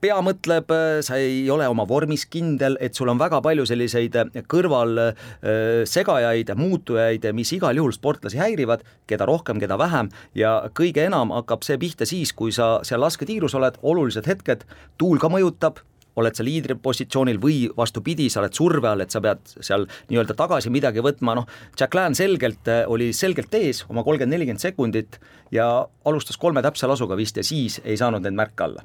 [0.00, 4.16] pea mõtleb, äh, sa ei ole oma vormis kindel, et sul on väga palju selliseid
[4.18, 10.10] äh, kõrvalsegajaid, äh, muutujaid, mis igal juhul sportlasi häirivad, keda rohkem, keda vähem.
[10.38, 14.66] Ja kõige enam hakkab see pihta siis, kui sa seal lasketiirus oled, olulised hetked,
[14.98, 15.82] tuul ka mõjutab,
[16.18, 20.72] oled sa liidripositsioonil või vastupidi, sa oled surve all, et sa pead seal nii-öelda tagasi
[20.74, 21.46] midagi võtma, noh,
[21.78, 25.20] Jack Lan selgelt oli selgelt ees oma kolmkümmend, nelikümmend sekundit
[25.54, 28.82] ja alustas kolme täpse lasuga vist ja siis ei saanud neid märke alla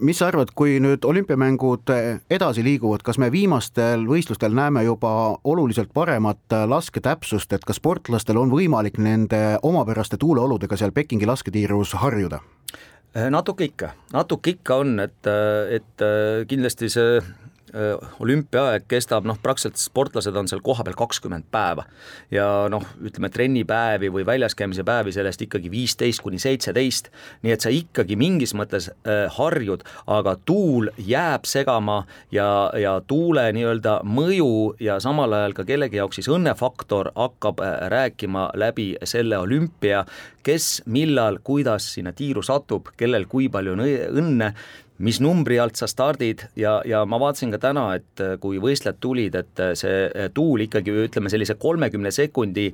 [0.00, 1.92] mis sa arvad, kui nüüd olümpiamängud
[2.30, 5.12] edasi liiguvad, kas me viimastel võistlustel näeme juba
[5.44, 12.40] oluliselt paremat lasketäpsust, et kas sportlastel on võimalik nende omapäraste tuuleoludega seal Pekingi lasketiirus harjuda?
[13.30, 15.26] natuke ikka, natuke ikka on, et,
[15.74, 16.04] et
[16.48, 17.16] kindlasti see
[17.70, 21.84] Äh, olümpiaaeg kestab noh, praktiliselt sportlased on seal kohapeal kakskümmend päeva.
[22.34, 27.12] Ja noh, ütleme trennipäevi või väljas käimise päevi sellest ikkagi viisteist kuni seitseteist,
[27.46, 32.00] nii et sa ikkagi mingis mõttes äh, harjud, aga tuul jääb segama
[32.34, 34.50] ja, ja tuule nii-öelda mõju
[34.82, 40.02] ja samal ajal ka kellegi jaoks siis õnnefaktor hakkab äh, rääkima läbi selle olümpia,
[40.42, 44.54] kes, millal, kuidas sinna tiiru satub, kellel kui palju on õnne
[45.00, 48.98] mis numbri alt sa stardid ja, ja ma vaatasin ka täna, et äh, kui võistlejad
[49.00, 52.68] tulid, et äh, see äh, tuul ikkagi ütleme sellise kolmekümne sekundi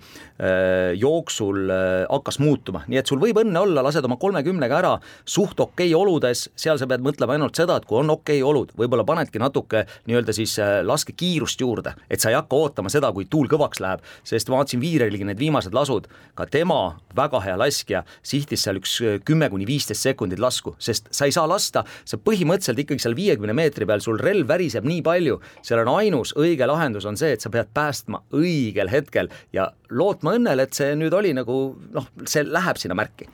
[0.97, 1.71] jooksul
[2.11, 4.93] hakkas muutuma, nii et sul võib õnne olla, lased oma kolmekümnega ära
[5.25, 8.49] suht okei okay oludes, seal sa pead mõtlema ainult seda, et kui on okei okay
[8.49, 13.29] olud, võib-olla panedki natuke nii-öelda siis laskekiirust juurde, et sa ei hakka ootama seda, kui
[13.31, 16.81] tuul kõvaks läheb, sest ma vaatasin Viirelgi need viimased lasud, ka tema,
[17.17, 21.49] väga hea laskja, sihtis seal üks kümme kuni viisteist sekundit lasku, sest sa ei saa
[21.51, 25.85] lasta, sa sa põhimõtteliselt ikkagi seal viiekümne meetri peal, sul relv väriseb nii palju, seal
[25.85, 30.66] on ainus õige lahendus on see, et sa pead päästma õigel hetkel ja lootma õnnele,
[30.66, 31.61] et see nüüd oli nagu
[31.94, 33.29] noh, see läheb sinna märki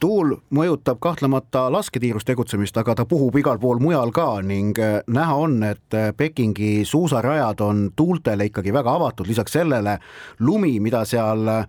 [0.00, 5.38] tuul mõjutab kahtlemata lasketiirus tegutsemist, aga ta puhub igal pool mujal ka ning äh, näha
[5.46, 9.98] on, et äh, Pekingi suusarajad on tuultele ikkagi väga avatud, lisaks sellele
[10.40, 11.66] lumi, mida seal äh,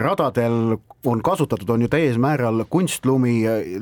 [0.00, 3.34] radadel on kasutatud, on ju täies määral kunstlumi,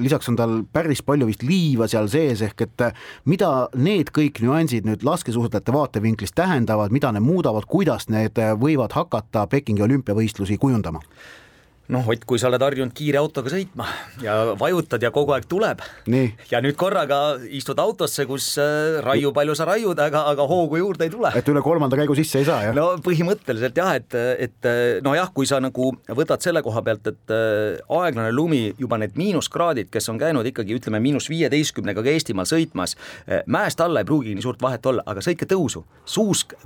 [0.02, 2.84] lisaks on tal päris palju vist liiva seal sees, ehk et
[3.30, 9.46] mida need kõik nüansid nüüd laskesuusatajate vaatevinklist tähendavad, mida need muudavad, kuidas need võivad hakata
[9.52, 11.04] Pekingi olümpiavõistlusi kujundama?
[11.92, 13.86] Noh, Ott, kui sa oled harjunud kiire autoga sõitma
[14.22, 15.82] ja vajutad ja kogu aeg tuleb.
[16.50, 21.06] ja nüüd korraga istud autosse, kus äh, raiu palju sa raiud, aga, aga hoogu juurde
[21.06, 21.32] ei tule.
[21.36, 22.76] et üle kolmanda käigu sisse ei saa, jah?
[22.76, 24.16] no põhimõtteliselt jah, et,
[24.48, 24.70] et
[25.04, 29.90] nojah, kui sa nagu võtad selle koha pealt, et äh, aeglane lumi, juba need miinuskraadid,
[29.92, 34.36] kes on käinud ikkagi ütleme miinus viieteistkümnega ka Eestimaal sõitmas, äh, mäest alla ei pruugigi
[34.38, 35.84] nii suurt vahet olla, aga sõitke tõusu.
[36.04, 36.56] suusk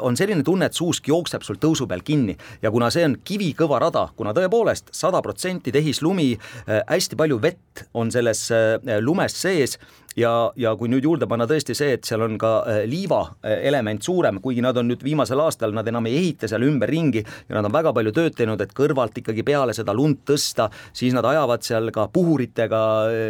[0.00, 3.80] on selline tunne, et suusk jookseb sul tõusu peal kinni ja kuna see on kivikõva
[3.82, 6.32] rada, kuna tõepoolest sada protsenti tehislumi,
[6.66, 9.76] äh, hästi palju vett on selles äh, lumes sees
[10.18, 14.02] ja, ja kui nüüd juurde panna tõesti see, et seal on ka äh, liiva element
[14.02, 17.68] suurem, kuigi nad on nüüd viimasel aastal, nad enam ei ehita seal ümberringi ja nad
[17.68, 21.64] on väga palju tööd teinud, et kõrvalt ikkagi peale seda lund tõsta, siis nad ajavad
[21.66, 22.82] seal ka puhuritega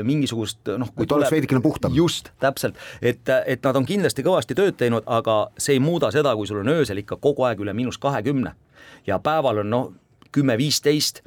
[0.06, 1.94] mingisugust noh, et oleks veidikene puhtam.
[1.94, 6.34] just, täpselt, et, et nad on kindlasti kõvasti tööd teinud, aga see ei muuda seda,
[6.36, 8.54] kui sul on öösel ikka kogu aeg üle miinus kahekümne
[9.06, 9.90] ja päeval on noh,
[10.32, 11.22] kümme, viisteist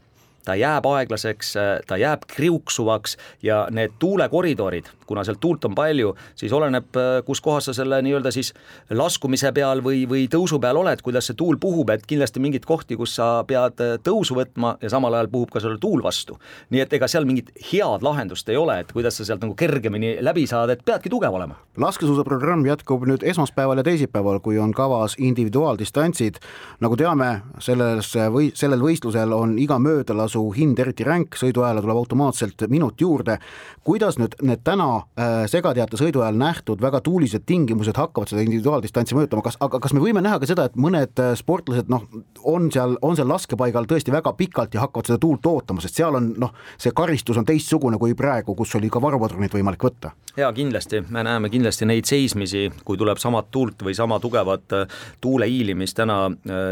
[0.45, 1.53] ta jääb aeglaseks,
[1.87, 7.69] ta jääb kriuksuvaks ja need tuulekoridorid, kuna sealt tuult on palju, siis oleneb, kus kohas
[7.69, 8.53] sa selle nii-öelda siis
[8.89, 12.97] laskumise peal või, või tõusu peal oled, kuidas see tuul puhub, et kindlasti mingeid kohti,
[12.99, 16.37] kus sa pead tõusu võtma ja samal ajal puhub ka sulle tuul vastu.
[16.69, 20.17] nii et ega seal mingit head lahendust ei ole, et kuidas sa sealt nagu kergemini
[20.21, 21.55] läbi saad, et peadki tugev olema.
[21.77, 26.39] laskesuusaprogramm jätkub nüüd esmaspäeval ja teisipäeval, kui on kavas individuaaldistantsid.
[26.79, 31.99] nagu teame, selles või sellel võistlusel on iga möödalas tasu hind eriti ränk, sõiduajale tuleb
[31.99, 33.37] automaatselt minut juurde.
[33.83, 39.15] kuidas nüüd need täna äh, segateate sõidu ajal nähtud väga tuulised tingimused hakkavad seda individuaaldistantsi
[39.15, 42.07] mõjutama, kas, aga kas me võime näha ka seda, et mõned äh, sportlased noh,
[42.49, 46.19] on seal, on seal laskepaigal tõesti väga pikalt ja hakkavad seda tuult ootama, sest seal
[46.19, 50.13] on noh, see karistus on teistsugune kui praegu, kus oli ka varupadrunit võimalik võtta?
[50.37, 55.01] jaa, kindlasti, me näeme kindlasti neid seismisi, kui tuleb samat tuult või sama tugevat äh,
[55.21, 56.25] tuuleiili, mis täna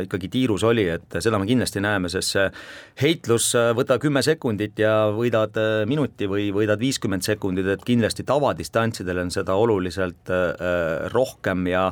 [0.04, 2.48] ikkagi tiirus oli, et seda me kindlasti näeme, sest see
[3.02, 8.26] heitlus Äh, võta kümme sekundit ja võidad äh, minuti või võidad viiskümmend sekundit, et kindlasti
[8.28, 11.90] tavadistantsidel on seda oluliselt äh, rohkem ja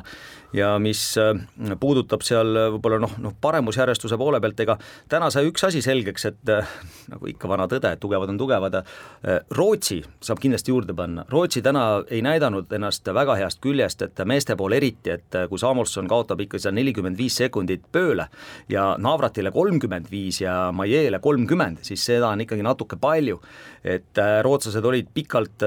[0.52, 1.34] ja mis äh,
[1.80, 4.76] puudutab seal äh, võib-olla noh, noh paremusjärjestuse poole pealt, ega
[5.10, 6.72] täna sai üks asi selgeks, et äh,
[7.12, 8.80] nagu ikka vana tõde, tugevad on tugevad,
[9.56, 14.56] Rootsi saab kindlasti juurde panna, Rootsi täna ei näidanud ennast väga heast küljest, et meeste
[14.58, 18.28] pool eriti, et kui Samuelson kaotab ikka seal nelikümmend viis sekundit pööle
[18.70, 23.40] ja Navratile kolmkümmend viis ja Maiele kolmkümmend, siis seda on ikkagi natuke palju.
[23.84, 25.62] et rootslased olid pikalt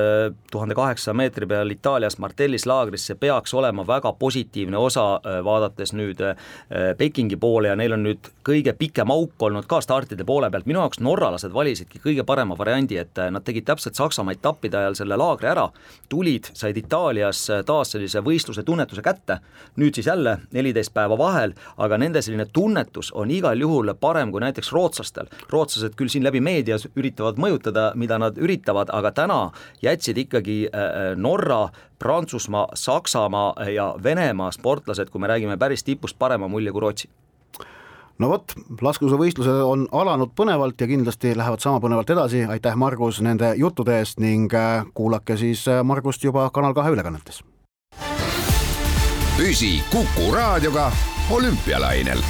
[0.52, 5.44] tuhande kaheksasaja meetri peal Itaalias Martellis laagris, see peaks olema väga positiivne positiivne osa, äh,
[5.44, 6.36] vaadates nüüd äh,
[6.98, 10.80] Pekingi poole ja neil on nüüd kõige pikem auk olnud ka startide poole pealt, minu
[10.80, 15.18] jaoks norralased valisidki kõige parema variandi, et äh, nad tegid täpselt Saksamaa etappide ajal selle
[15.18, 15.70] laagri ära,
[16.10, 19.40] tulid, said Itaalias taas sellise võistluse tunnetuse kätte,
[19.78, 24.42] nüüd siis jälle neliteist päeva vahel, aga nende selline tunnetus on igal juhul parem kui
[24.42, 25.30] näiteks rootslastel.
[25.52, 29.40] rootslased küll siin läbi meedias üritavad mõjutada, mida nad üritavad, aga täna
[29.82, 30.58] jätsid ikkagi
[31.16, 31.68] Norra
[32.00, 37.10] Prantsusmaa, Saksamaa ja Venemaa sportlased, kui me räägime päris tipust, parema mulje kui Rootsi
[38.22, 43.54] no vot, laskesuusavõistlused on alanud põnevalt ja kindlasti lähevad sama põnevalt edasi, aitäh, Margus, nende
[43.60, 47.44] juttude eest ning äh, kuulake siis äh, Margust juba Kanal kahe ülekannetes.
[49.38, 50.92] püsi Kuku raadioga
[51.30, 52.22] olümpialainel.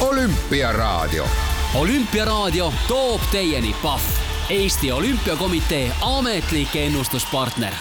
[0.00, 1.26] olümpiaraadio.
[1.74, 4.02] olümpiaraadio toob teieni Pahv,
[4.50, 7.72] Eesti Olümpiakomitee ametlik ennustuspartner.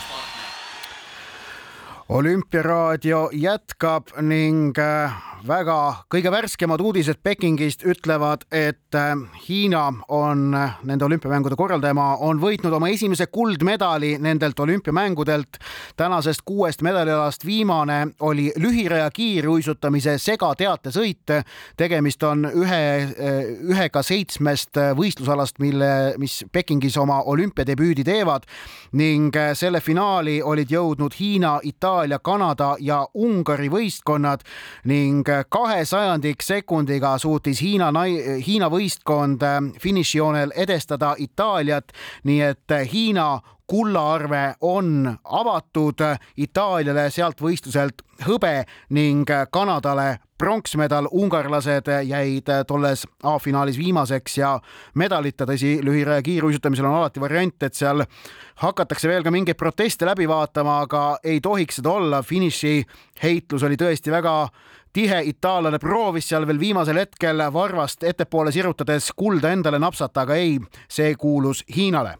[2.10, 5.12] Olümpiaraadio jätkab ning äh,
[5.48, 9.14] väga kõige värskemad uudised Pekingist ütlevad, et äh,
[9.48, 15.58] Hiina on äh, nende olümpiamängude korraldaja, on võitnud oma esimese kuldmedali nendelt olümpiamängudelt.
[15.98, 21.44] tänasest kuuest medalialast viimane oli lühiraja kiiruisutamise segateatesõit.
[21.78, 23.08] tegemist on ühe,
[23.72, 28.44] ühega seitsmest võistlusalast, mille, mis Pekingis oma olümpiadebüüdi teevad
[28.92, 34.44] ning selle finaali olid jõudnud Hiina, Itaalia, Kanada ja Ungari võistkonnad
[34.86, 37.91] ning kahe sajandik sekundiga suutis Hiina,
[38.45, 46.00] Hiina võistkond äh, finišijoonel edestada Itaaliat, nii et äh, Hiina kullaarve on avatud
[46.38, 48.63] Itaaliale sealt võistluselt hõbe
[48.95, 51.08] ning Kanadale pronksmedal.
[51.12, 54.60] ungarlased jäid tolles A-finaalis viimaseks ja
[54.95, 58.04] medalita, tõsi, lühiraja kiiruisutamisel on alati variant, et seal
[58.63, 62.21] hakatakse veel ka mingeid proteste läbi vaatama, aga ei tohiks seda olla.
[62.23, 62.84] finiši
[63.23, 64.50] heitlus oli tõesti väga
[64.93, 70.60] tihe itaallane proovis seal veel viimasel hetkel varvast ettepooles sirutades kulda endale napsata, aga ei,
[70.89, 72.17] see kuulus Hiinale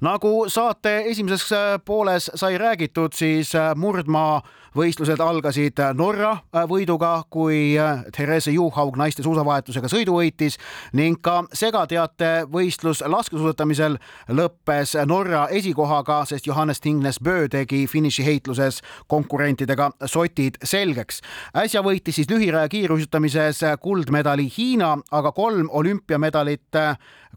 [0.00, 1.50] nagu saate esimeses
[1.84, 4.40] pooles sai räägitud, siis murdmaa
[4.76, 7.74] võistlused algasid Norra äh, võiduga, kui
[8.12, 10.58] Therese Juhaug naiste suusavahetusega sõidu võitis
[10.96, 13.98] ning ka segateate võistlus laskesuusatamisel
[14.36, 18.80] lõppes Norra esikohaga, sest Johannes Tingnes Bö tegi finišiheitluses
[19.10, 21.20] konkurentidega sotid selgeks.
[21.56, 26.78] äsja võitis siis lühiraja kiiruisutamises kuldmedali Hiina, aga kolm olümpiamedalit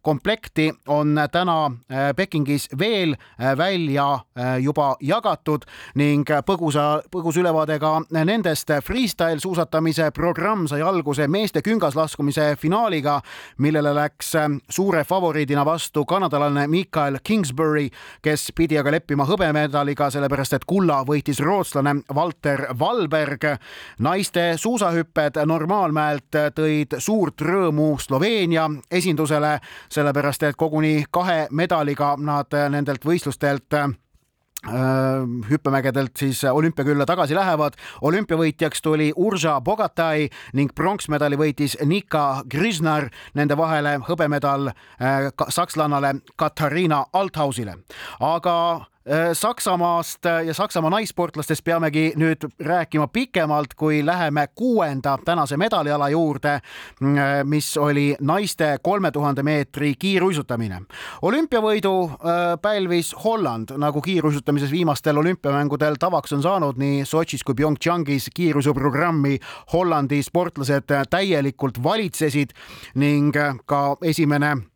[0.03, 5.63] komplekti on täna äh, Pekingis veel äh, välja äh, juba jagatud
[5.95, 8.71] ning põgusa, põgus ülevaade ka nendest.
[8.83, 13.21] Freestyle suusatamise programm sai alguse meeste küngaslaskumise finaaliga,
[13.57, 14.33] millele läks
[14.69, 17.87] suure favoriidina vastu kanadalane Mikael Kingsbury,
[18.21, 23.47] kes pidi aga leppima hõbemedaliga, sellepärast et kulla võitis rootslane Valter Valberg.
[23.99, 29.59] naiste suusahüpped normaalmäelt tõid suurt rõõmu Sloveenia esindusele
[29.93, 33.89] sellepärast et koguni kahe medaliga nad nendelt võistlustelt äh,
[35.49, 37.73] hüppemägedelt siis olümpiakülla tagasi lähevad.
[38.01, 47.05] olümpiavõitjaks tuli Urza Bogatai ning pronksmedali võitis Nika Grisnar, nende vahele hõbemedal äh, sakslannale Katariina
[47.13, 47.77] Althausile.
[48.19, 48.92] aga Äh,
[49.33, 56.59] Saksamaast äh, ja Saksamaa naissportlastest peamegi nüüd rääkima pikemalt, kui läheme kuuenda tänase medaliala juurde,
[57.01, 60.81] mm, äh, mis oli naiste kolme tuhande meetri kiiruisutamine.
[61.21, 62.11] olümpiavõidu
[62.61, 69.39] pälvis Holland, nagu kiiruisutamises viimastel olümpiamängudel tavaks on saanud nii Sotšis kui PyeongChangis kiiruisuprogrammi
[69.73, 72.55] Hollandi sportlased täielikult valitsesid
[72.95, 73.35] ning
[73.65, 74.72] ka esimene Äh,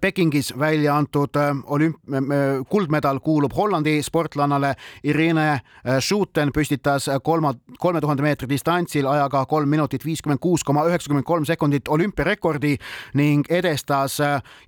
[0.00, 5.60] Pekingis välja antud äh, olümp-, äh, kuldmedal kuulub Hollandi sportlannale Irene
[6.00, 11.46] Schuten püstitas kolma, kolme tuhande meetri distantsil ajaga kolm minutit viiskümmend kuus koma üheksakümmend kolm
[11.48, 12.76] sekundit olümpiarekordi
[13.14, 14.18] ning edestas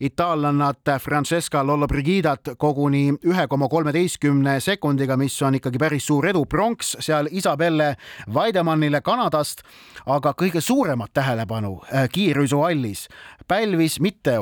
[0.01, 6.45] itaallannat Francesca Lollobrigidat koguni ühe koma kolmeteistkümne sekundiga, mis on ikkagi päris suur edu.
[6.47, 7.97] pronks seal Isabelle
[8.35, 9.63] Vaidemannile Kanadast,
[10.07, 11.81] aga kõige suuremat tähelepanu
[12.13, 13.09] kiiruisuhallis
[13.49, 14.39] pälvis mitte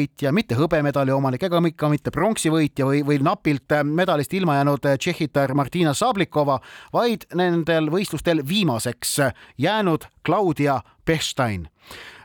[0.00, 4.86] olümpiavõitja, mitte hõbemedali omanik ega ka mitte pronksivõitja või, või napilt äh, medalist ilma jäänud
[4.86, 6.60] äh, tšehhitar Martina Sablikova,
[6.92, 9.20] vaid nendel võistlustel viimaseks
[9.58, 11.68] jäänud Claudia Pechstein.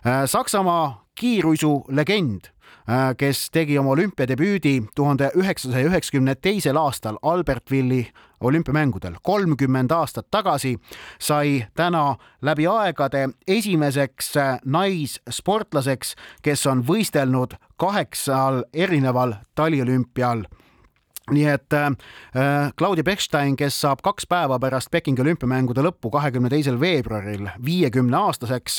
[0.05, 8.03] Äh, Saksamaa kiiruisu legend Äh, kes tegi oma olümpiadebüüdi tuhande üheksasaja üheksakümne teisel aastal Albertvilli
[8.45, 9.15] olümpiamängudel.
[9.23, 10.77] kolmkümmend aastat tagasi,
[11.19, 20.45] sai täna läbi aegade esimeseks äh, naissportlaseks, kes on võistelnud kaheksal erineval taliolümpial
[21.31, 26.51] nii et äh, äh, Claudia Bechstein, kes saab kaks päeva pärast Pekingi olümpiamängude lõppu, kahekümne
[26.53, 28.77] teisel veebruaril viiekümne aastaseks,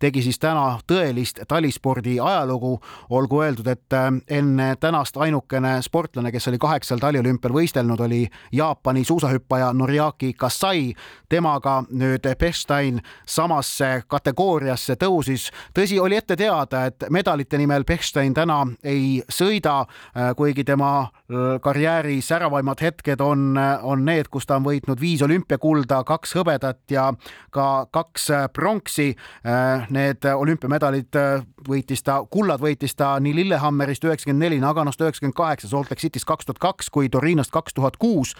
[0.00, 2.80] tegi siis täna tõelist talispordi ajalugu.
[3.10, 9.04] olgu öeldud, et äh, enne tänast ainukene sportlane, kes oli kaheksal taliolümpial võistelnud, oli Jaapani
[9.04, 10.94] suusahüppaja Noriaki Kasai.
[11.28, 15.50] temaga nüüd Bechstein samasse kategooriasse tõusis.
[15.74, 19.80] tõsi, oli ette teada, et medalite nimel Bechstein täna ei sõida,
[20.16, 25.00] äh, kuigi tema äh, karjäär karjääri säravaimad hetked on, on need, kus ta on võitnud
[25.00, 27.08] viis olümpiakulda, kaks hõbedat ja
[27.50, 29.08] ka kaks pronksi.
[29.90, 31.18] Need olümpiamedalid
[31.66, 36.28] võitis ta, kullad võitis ta nii Lillehammerist üheksakümmend neli, Naganost üheksakümmend kaheksa, Salt Lake Cityst
[36.28, 38.36] kaks tuhat kaks kui Torinost kaks tuhat kuus.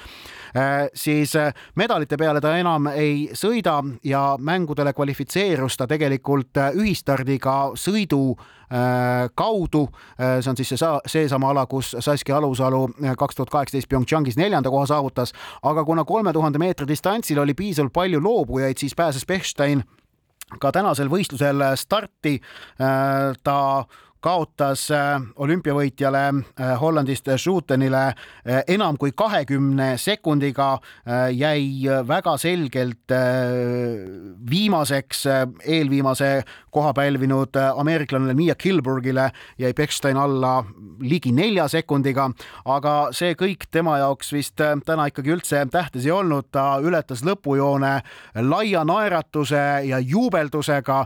[0.95, 1.32] siis
[1.74, 8.36] medalite peale ta enam ei sõida ja mängudele kvalifitseerus ta tegelikult ühistardiga sõidu
[9.34, 9.88] kaudu.
[10.40, 14.86] see on siis see, seesama ala, kus Saskia Alusalu kaks tuhat kaheksateist PyeongChangis neljanda koha
[14.86, 19.84] saavutas, aga kuna kolme tuhande meetri distantsil oli piisavalt palju loobujaid, siis pääses Bechstein
[20.60, 22.40] ka tänasel võistlusel starti.
[23.44, 23.84] ta
[24.22, 30.76] kaotas äh, olümpiavõitjale äh, Hollandist Schutenile äh, enam kui kahekümne sekundiga,
[31.34, 33.12] jäi väga selgelt
[34.50, 35.24] viimaseks,
[35.66, 36.28] eelviimase
[36.72, 40.62] koha pälvinud ameeriklasele Miia Kilburgile jäi Bechstein alla
[41.00, 42.28] ligi nelja sekundiga,
[42.64, 47.92] aga see kõik tema jaoks vist täna ikkagi üldse tähtis ei olnud, ta ületas lõpujoone
[48.48, 51.02] laia naeratuse ja juubeldusega.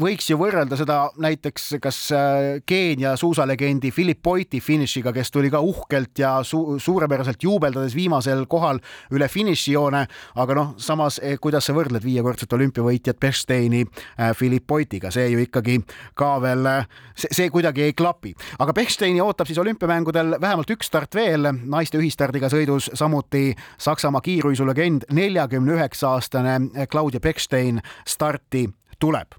[0.00, 5.50] võiks ju võrrelda seda näiteks näiteks kas äh, Keenia suusalegendi Philip Boyti finišiga, kes tuli
[5.50, 8.78] ka uhkelt ja su suurepäraselt juubeldades viimasel kohal
[9.12, 15.10] üle finišijoone, aga noh, samas eh, kuidas sa võrdled viiekordset olümpiavõitjat Bechsteini äh, Philip Boytiga,
[15.10, 15.80] see ju ikkagi
[16.14, 16.86] ka veel, äh,
[17.16, 18.34] see, kuidagi ei klapi.
[18.58, 25.08] aga Bechsteini ootab siis olümpiamängudel vähemalt üks start veel, naiste ühistardiga sõidus samuti Saksamaa kiiruisulegend,
[25.12, 28.68] neljakümne üheksa aastane Claudia Bechstein starti
[28.98, 29.34] tuleb.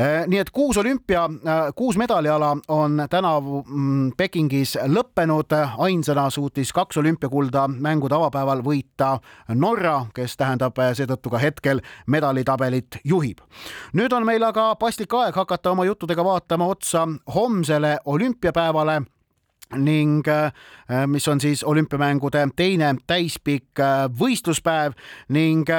[0.00, 6.72] Äh, nii et kuus olümpia, äh, kuus medaliala on tänavu mm, Pekingis lõppenud, ainsana suutis
[6.72, 9.18] kaks olümpiakulda mängude avapäeval võita
[9.54, 13.38] Norra, kes tähendab äh, seetõttu ka hetkel medalitabelit juhib.
[13.92, 19.02] nüüd on meil aga paslik aeg hakata oma juttudega vaatama otsa homsele olümpiapäevale
[19.74, 20.26] ning
[21.06, 23.80] mis on siis olümpiamängude teine täispikk
[24.18, 24.92] võistluspäev
[25.28, 25.70] ning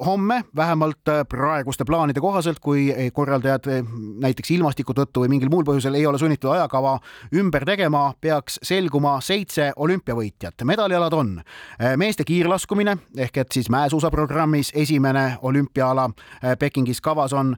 [0.00, 3.84] homme vähemalt äh, praeguste plaanide kohaselt, kui korraldajad äh,
[4.20, 6.96] näiteks ilmastiku tõttu või mingil muul põhjusel ei ole sunnitud ajakava
[7.34, 10.64] ümber tegema, peaks selguma seitse olümpiavõitjat.
[10.64, 16.10] medalialad on äh, meeste kiirlaskumine ehk et siis mäesuusaprogrammis esimene olümpiaala
[16.58, 17.56] Pekingis kavas on.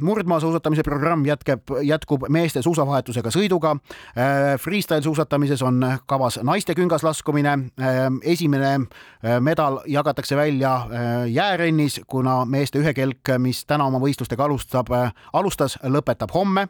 [0.00, 3.76] murdmaasuusatamise programm jätkab, jätkub meeste suusavahetusega sõiduga.
[4.60, 7.58] Freestyle suusatamises on kavas naiste küngaslaskumine.
[8.22, 8.80] esimene
[9.40, 10.86] medal jagatakse välja
[11.26, 14.88] jääre trennis, kuna meeste ühekelk, mis täna oma võistlustega alustab,
[15.32, 16.66] alustas, lõpetab homme.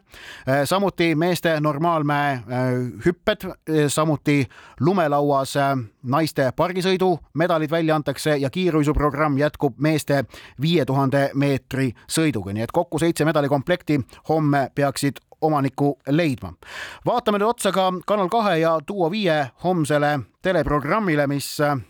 [0.69, 2.43] samuti meeste normaalmäe äh,
[3.05, 3.47] hüpped,
[3.87, 4.45] samuti
[4.79, 5.71] lumelauas äh,
[6.03, 10.25] naiste pargisõidu medalid välja antakse ja kiiruisuprogramm jätkub meeste
[10.61, 13.97] viie tuhande meetri sõiduga, nii et kokku seitse medalikomplekti
[14.29, 16.53] homme peaksid omaniku leidma.
[17.05, 21.81] vaatame nüüd otsa ka Kanal kahe ja Duo viie homsele teleprogrammile, mis äh,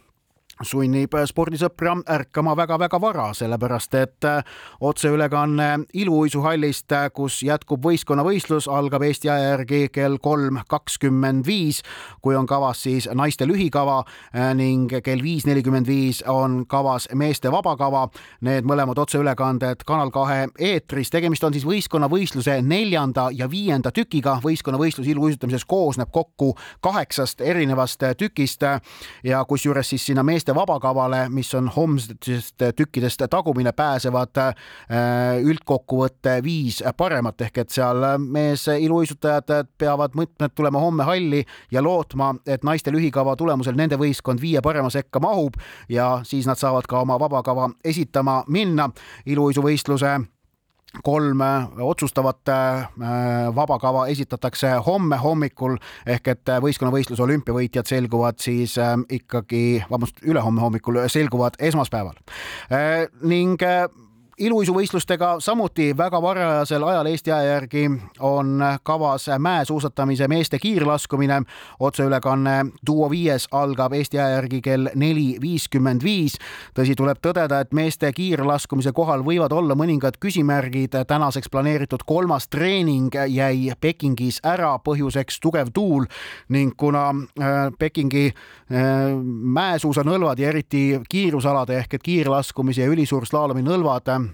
[0.61, 4.43] sunnib spordisõpra ärkama väga-väga vara, sellepärast et äh,
[4.81, 11.81] otseülekanne iluuisuhallist, äh, kus jätkub võistkonnavõistlus, algab Eesti aja järgi kell kolm kakskümmend viis,
[12.21, 17.51] kui on kavas siis naiste lühikava äh, ning kell viis nelikümmend viis on kavas meeste
[17.51, 18.05] vabakava.
[18.45, 24.37] Need mõlemad otseülekanded Kanal kahe eetris, tegemist on siis võistkonnavõistluse neljanda ja viienda tükiga.
[24.43, 28.61] võistkonnavõistlus iluuisutamises koosneb kokku kaheksast erinevast tükist
[29.23, 34.55] ja kusjuures siis sinna meeste meeste vabakavale, mis on homsetest tükkidest tagumine, pääsevad äh,
[35.39, 42.33] üldkokkuvõtte viis paremat ehk et seal mees iluuisutajad peavad mõtmed tulema homme halli ja lootma,
[42.45, 45.55] et naiste lühikava tulemusel nende võistkond viie parema sekka mahub
[45.89, 48.89] ja siis nad saavad ka oma vabakava esitama minna.
[49.25, 50.19] iluuisuvõistluse
[51.01, 52.89] kolm äh, otsustavat äh,
[53.55, 58.75] vabakava esitatakse homme hommikul ehk et äh, võistkonnavõistluse olümpiavõitjad selguvad siis
[59.09, 62.17] ikkagi, vabandust, ülehomme hommikul selguvad esmaspäeval.
[63.23, 63.61] Ning
[64.37, 67.83] iluuisuvõistlustega samuti väga varajasel ajal Eesti aja järgi
[68.19, 71.41] on kavas mäesuusatamise meeste kiirlaskumine.
[71.79, 76.37] otseülekanne Duo viies algab Eesti aja järgi kell neli viiskümmend viis.
[76.79, 81.05] tõsi, tuleb tõdeda, et meeste kiirlaskumise kohal võivad olla mõningad küsimärgid.
[81.07, 86.05] tänaseks planeeritud kolmas treening jäi Pekingis ära, põhjuseks tugev tuul
[86.49, 88.81] ning kuna äh, Pekingi äh,
[89.43, 94.32] mäesuusanõlvad ja eriti kiirusalade ehk et kiirlaskumise ja ülisuurslaalomi nõlvad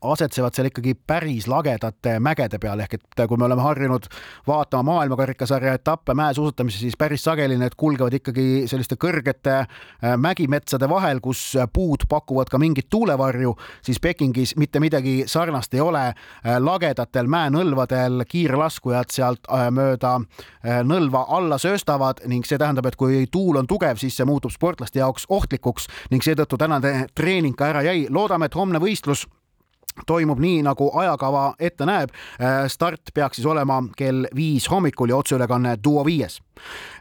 [0.00, 4.06] asetsevad seal ikkagi päris lagedate mägede peal, ehk et kui me oleme harjunud
[4.46, 11.20] vaatama maailmakarikasarja etappe mäesuusatamises, siis päris sageli need kulgevad ikkagi selliste kõrgete äh, mägimetsade vahel,
[11.20, 11.42] kus
[11.72, 16.06] puud pakuvad ka mingit tuulevarju, siis Pekingis mitte midagi sarnast ei ole.
[16.10, 20.18] Äh, lagedatel mäenõlvadel kiirlaskujad sealt äh, mööda
[20.84, 25.00] nõlva alla sööstavad ning see tähendab, et kui tuul on tugev, siis see muutub sportlaste
[25.00, 28.06] jaoks ohtlikuks ning seetõttu tänane treening ka ära jäi.
[28.10, 29.26] loodame, et homne võistlus
[30.06, 32.14] toimub nii, nagu ajakava ette näeb.
[32.40, 36.40] Äh, start peaks siis olema kell viis hommikul ja otseülekanne Duo viies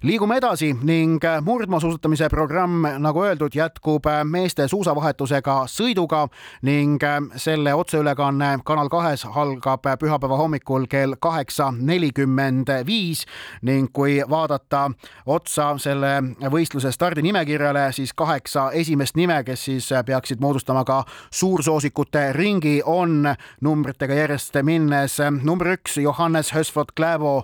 [0.04, 6.26] liigume edasi ning äh, murdmaasuusatamise programm, nagu öeldud, jätkub äh, meeste suusavahetusega sõiduga
[6.64, 7.04] ning
[7.36, 13.26] selle otseülekanne Kanal kahes algab pühapäeva hommikul kell kaheksa nelikümmend viis
[13.62, 14.86] ning kui vaadata
[15.26, 16.14] otsa selle
[16.52, 23.28] võistluse stardinimekirjale, siis kaheksa esimest nime, kes siis peaksid moodustama ka suursoosikute ringi, on
[23.62, 25.20] numbritega järjest minnes.
[25.44, 27.44] Number üks Johannes Hösford Kläbo,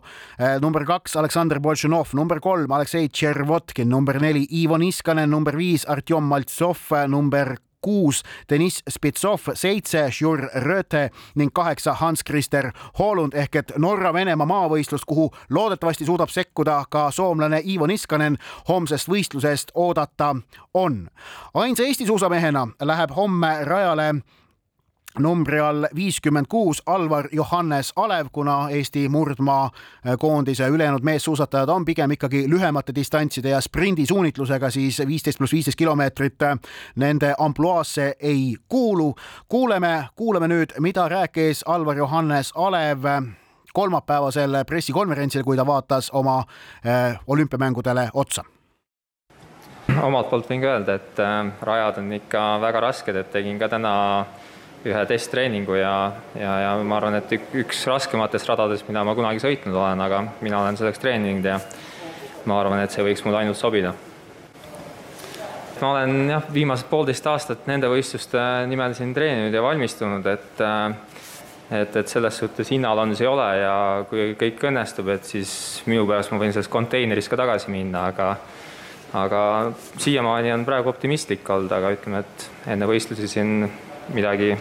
[0.61, 6.25] number kaks Aleksandr Boltšunov, number kolm Aleksei Tšervotkin, number neli Ivo Niskanen, number viis Artjom
[6.31, 14.47] Maltsov, number kuus Deniss Spitsov, seitse Žur Röte ning kaheksa Hans-Krister Hoolund ehk et Norra-Venemaa
[14.49, 18.39] maavõistlus, kuhu loodetavasti suudab sekkuda ka soomlane Ivo Niskanen
[18.69, 20.33] homsest võistlusest oodata
[20.73, 21.09] on.
[21.53, 24.09] ainsa Eesti suusamehena läheb homme rajale
[25.19, 29.69] numbri all viiskümmend kuus Alvar Johannes Alev, kuna Eesti murdmaa
[30.19, 36.39] koondise ülejäänud meessuusatajad on pigem ikkagi lühemate distantside ja sprindisuunitlusega, siis viisteist pluss viisteist kilomeetrit
[36.95, 39.15] nende ampluaasse ei kuulu.
[39.47, 43.03] kuuleme, kuulame nüüd, mida rääkis Alvar Johannes Alev
[43.73, 48.43] kolmapäevasel pressikonverentsil, kui ta vaatas oma äh, olümpiamängudele otsa
[50.01, 53.69] omalt poolt võin ka öelda, et äh, rajad on ikka väga rasked, et tegin ka
[53.69, 53.93] täna
[54.85, 55.93] ühe testtreeningu ja,
[56.37, 60.61] ja, ja ma arvan, et üks raskematest radadest, mida ma kunagi sõitnud olen, aga mina
[60.61, 61.59] olen selleks treeninud ja
[62.45, 63.95] ma arvan, et see võiks mulle ainult sobida.
[65.81, 70.65] ma olen jah, viimased poolteist aastat nende võistluste nimel siin treeninud ja valmistunud, et
[71.71, 73.77] et, et selles suhtes hinnalandus ei ole ja
[74.09, 75.49] kui kõik õnnestub, et siis
[75.89, 78.35] minu pärast ma võin sellest konteinerist ka tagasi minna, aga
[79.15, 79.41] aga
[79.97, 83.65] siiamaani on praegu optimistlik olnud, aga ütleme, et enne võistlusi siin
[84.13, 84.51] midagi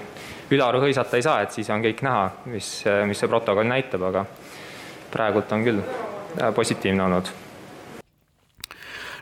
[0.51, 2.69] ülearu hõisata ei saa, et siis on kõik näha, mis,
[3.09, 4.27] mis see protokoll näitab, aga
[5.15, 7.33] praegult on küll äh, positiivne olnud.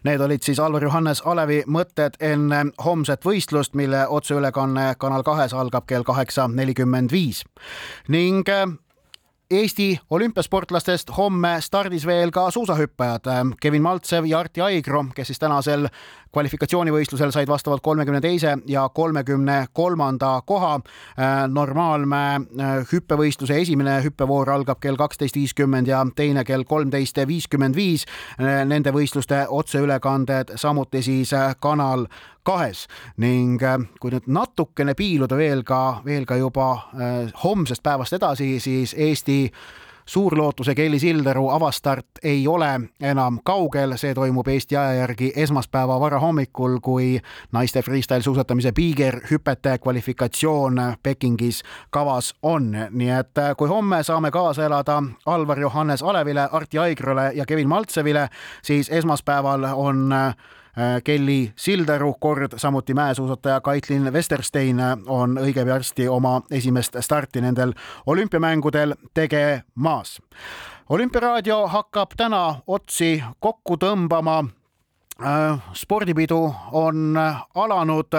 [0.03, 5.87] Need olid siis Alvar Johannes Alevi mõtted enne homset võistlust, mille otseülekanne Kanal kahes algab
[5.87, 7.45] kell kaheksa nelikümmend viis
[8.11, 8.67] ning äh,
[9.53, 13.29] Eesti olümpiasportlastest homme stardis veel ka suusahüppajad
[13.61, 15.89] Kevin Maltsev ja Arti Aigro, kes siis tänasel
[16.33, 20.81] kvalifikatsioonivõistlusel said vastavalt kolmekümne teise ja kolmekümne kolmanda koha.
[21.49, 28.07] normaalmäe äh, hüppevõistluse esimene hüppevoor algab kell kaksteist viiskümmend ja teine kell kolmteist viiskümmend viis.
[28.39, 32.07] Nende võistluste otseülekanded samuti siis äh, Kanal
[32.43, 36.73] kahes ning äh, kui nüüd natukene piiluda veel ka, veel ka juba
[37.45, 39.53] homsest päevast edasi, siis Eesti
[40.07, 46.79] suurlootuse Kelly Sildaru avastart ei ole enam kaugel, see toimub Eesti aja järgi esmaspäeva varahommikul,
[46.83, 47.21] kui
[47.53, 52.73] naiste freestyle suusatamise piigerhüpete kvalifikatsioon Pekingis kavas on.
[52.91, 57.69] nii et äh, kui homme saame kaasa elada Alvar Johannes Alevile, Arti Aigrole ja Kevin
[57.69, 58.29] Maltsevile,
[58.63, 60.37] siis esmaspäeval on äh,
[61.05, 67.75] Kelly Sildaru kord, samuti mäesuusataja Kaitlin Westerstein on õige varsti oma esimest starti nendel
[68.07, 70.23] olümpiamängudel tegemas.
[70.89, 74.62] olümpiaraadio hakkab täna otsi kokku tõmbama äh,
[75.75, 77.19] spordipidu on
[77.55, 78.15] alanud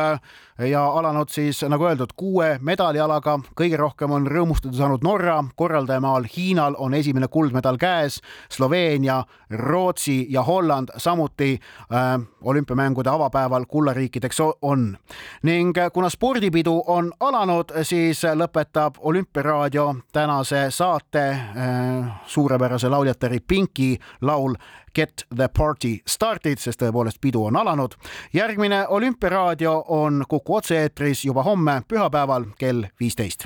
[0.60, 3.40] ja alanud siis nagu öeldud kuue medalialaga.
[3.56, 10.44] kõige rohkem on rõõmustada saanud Norra, korraldajamaal Hiinal on esimene kuldmedal käes, Sloveenia, Rootsi ja
[10.44, 14.98] Holland samuti äh, olümpiamängude avapäeval kullariikideks on.
[15.44, 24.56] ning kuna spordipidu on alanud, siis lõpetab Olümpiaraadio tänase saate äh, suurepärase lauljatari Pinki laul
[24.96, 27.96] Get the party started, sest tõepoolest pidu on alanud.
[28.34, 33.46] järgmine Olümpiaraadio on Kuku otse-eetris juba homme, pühapäeval kell viisteist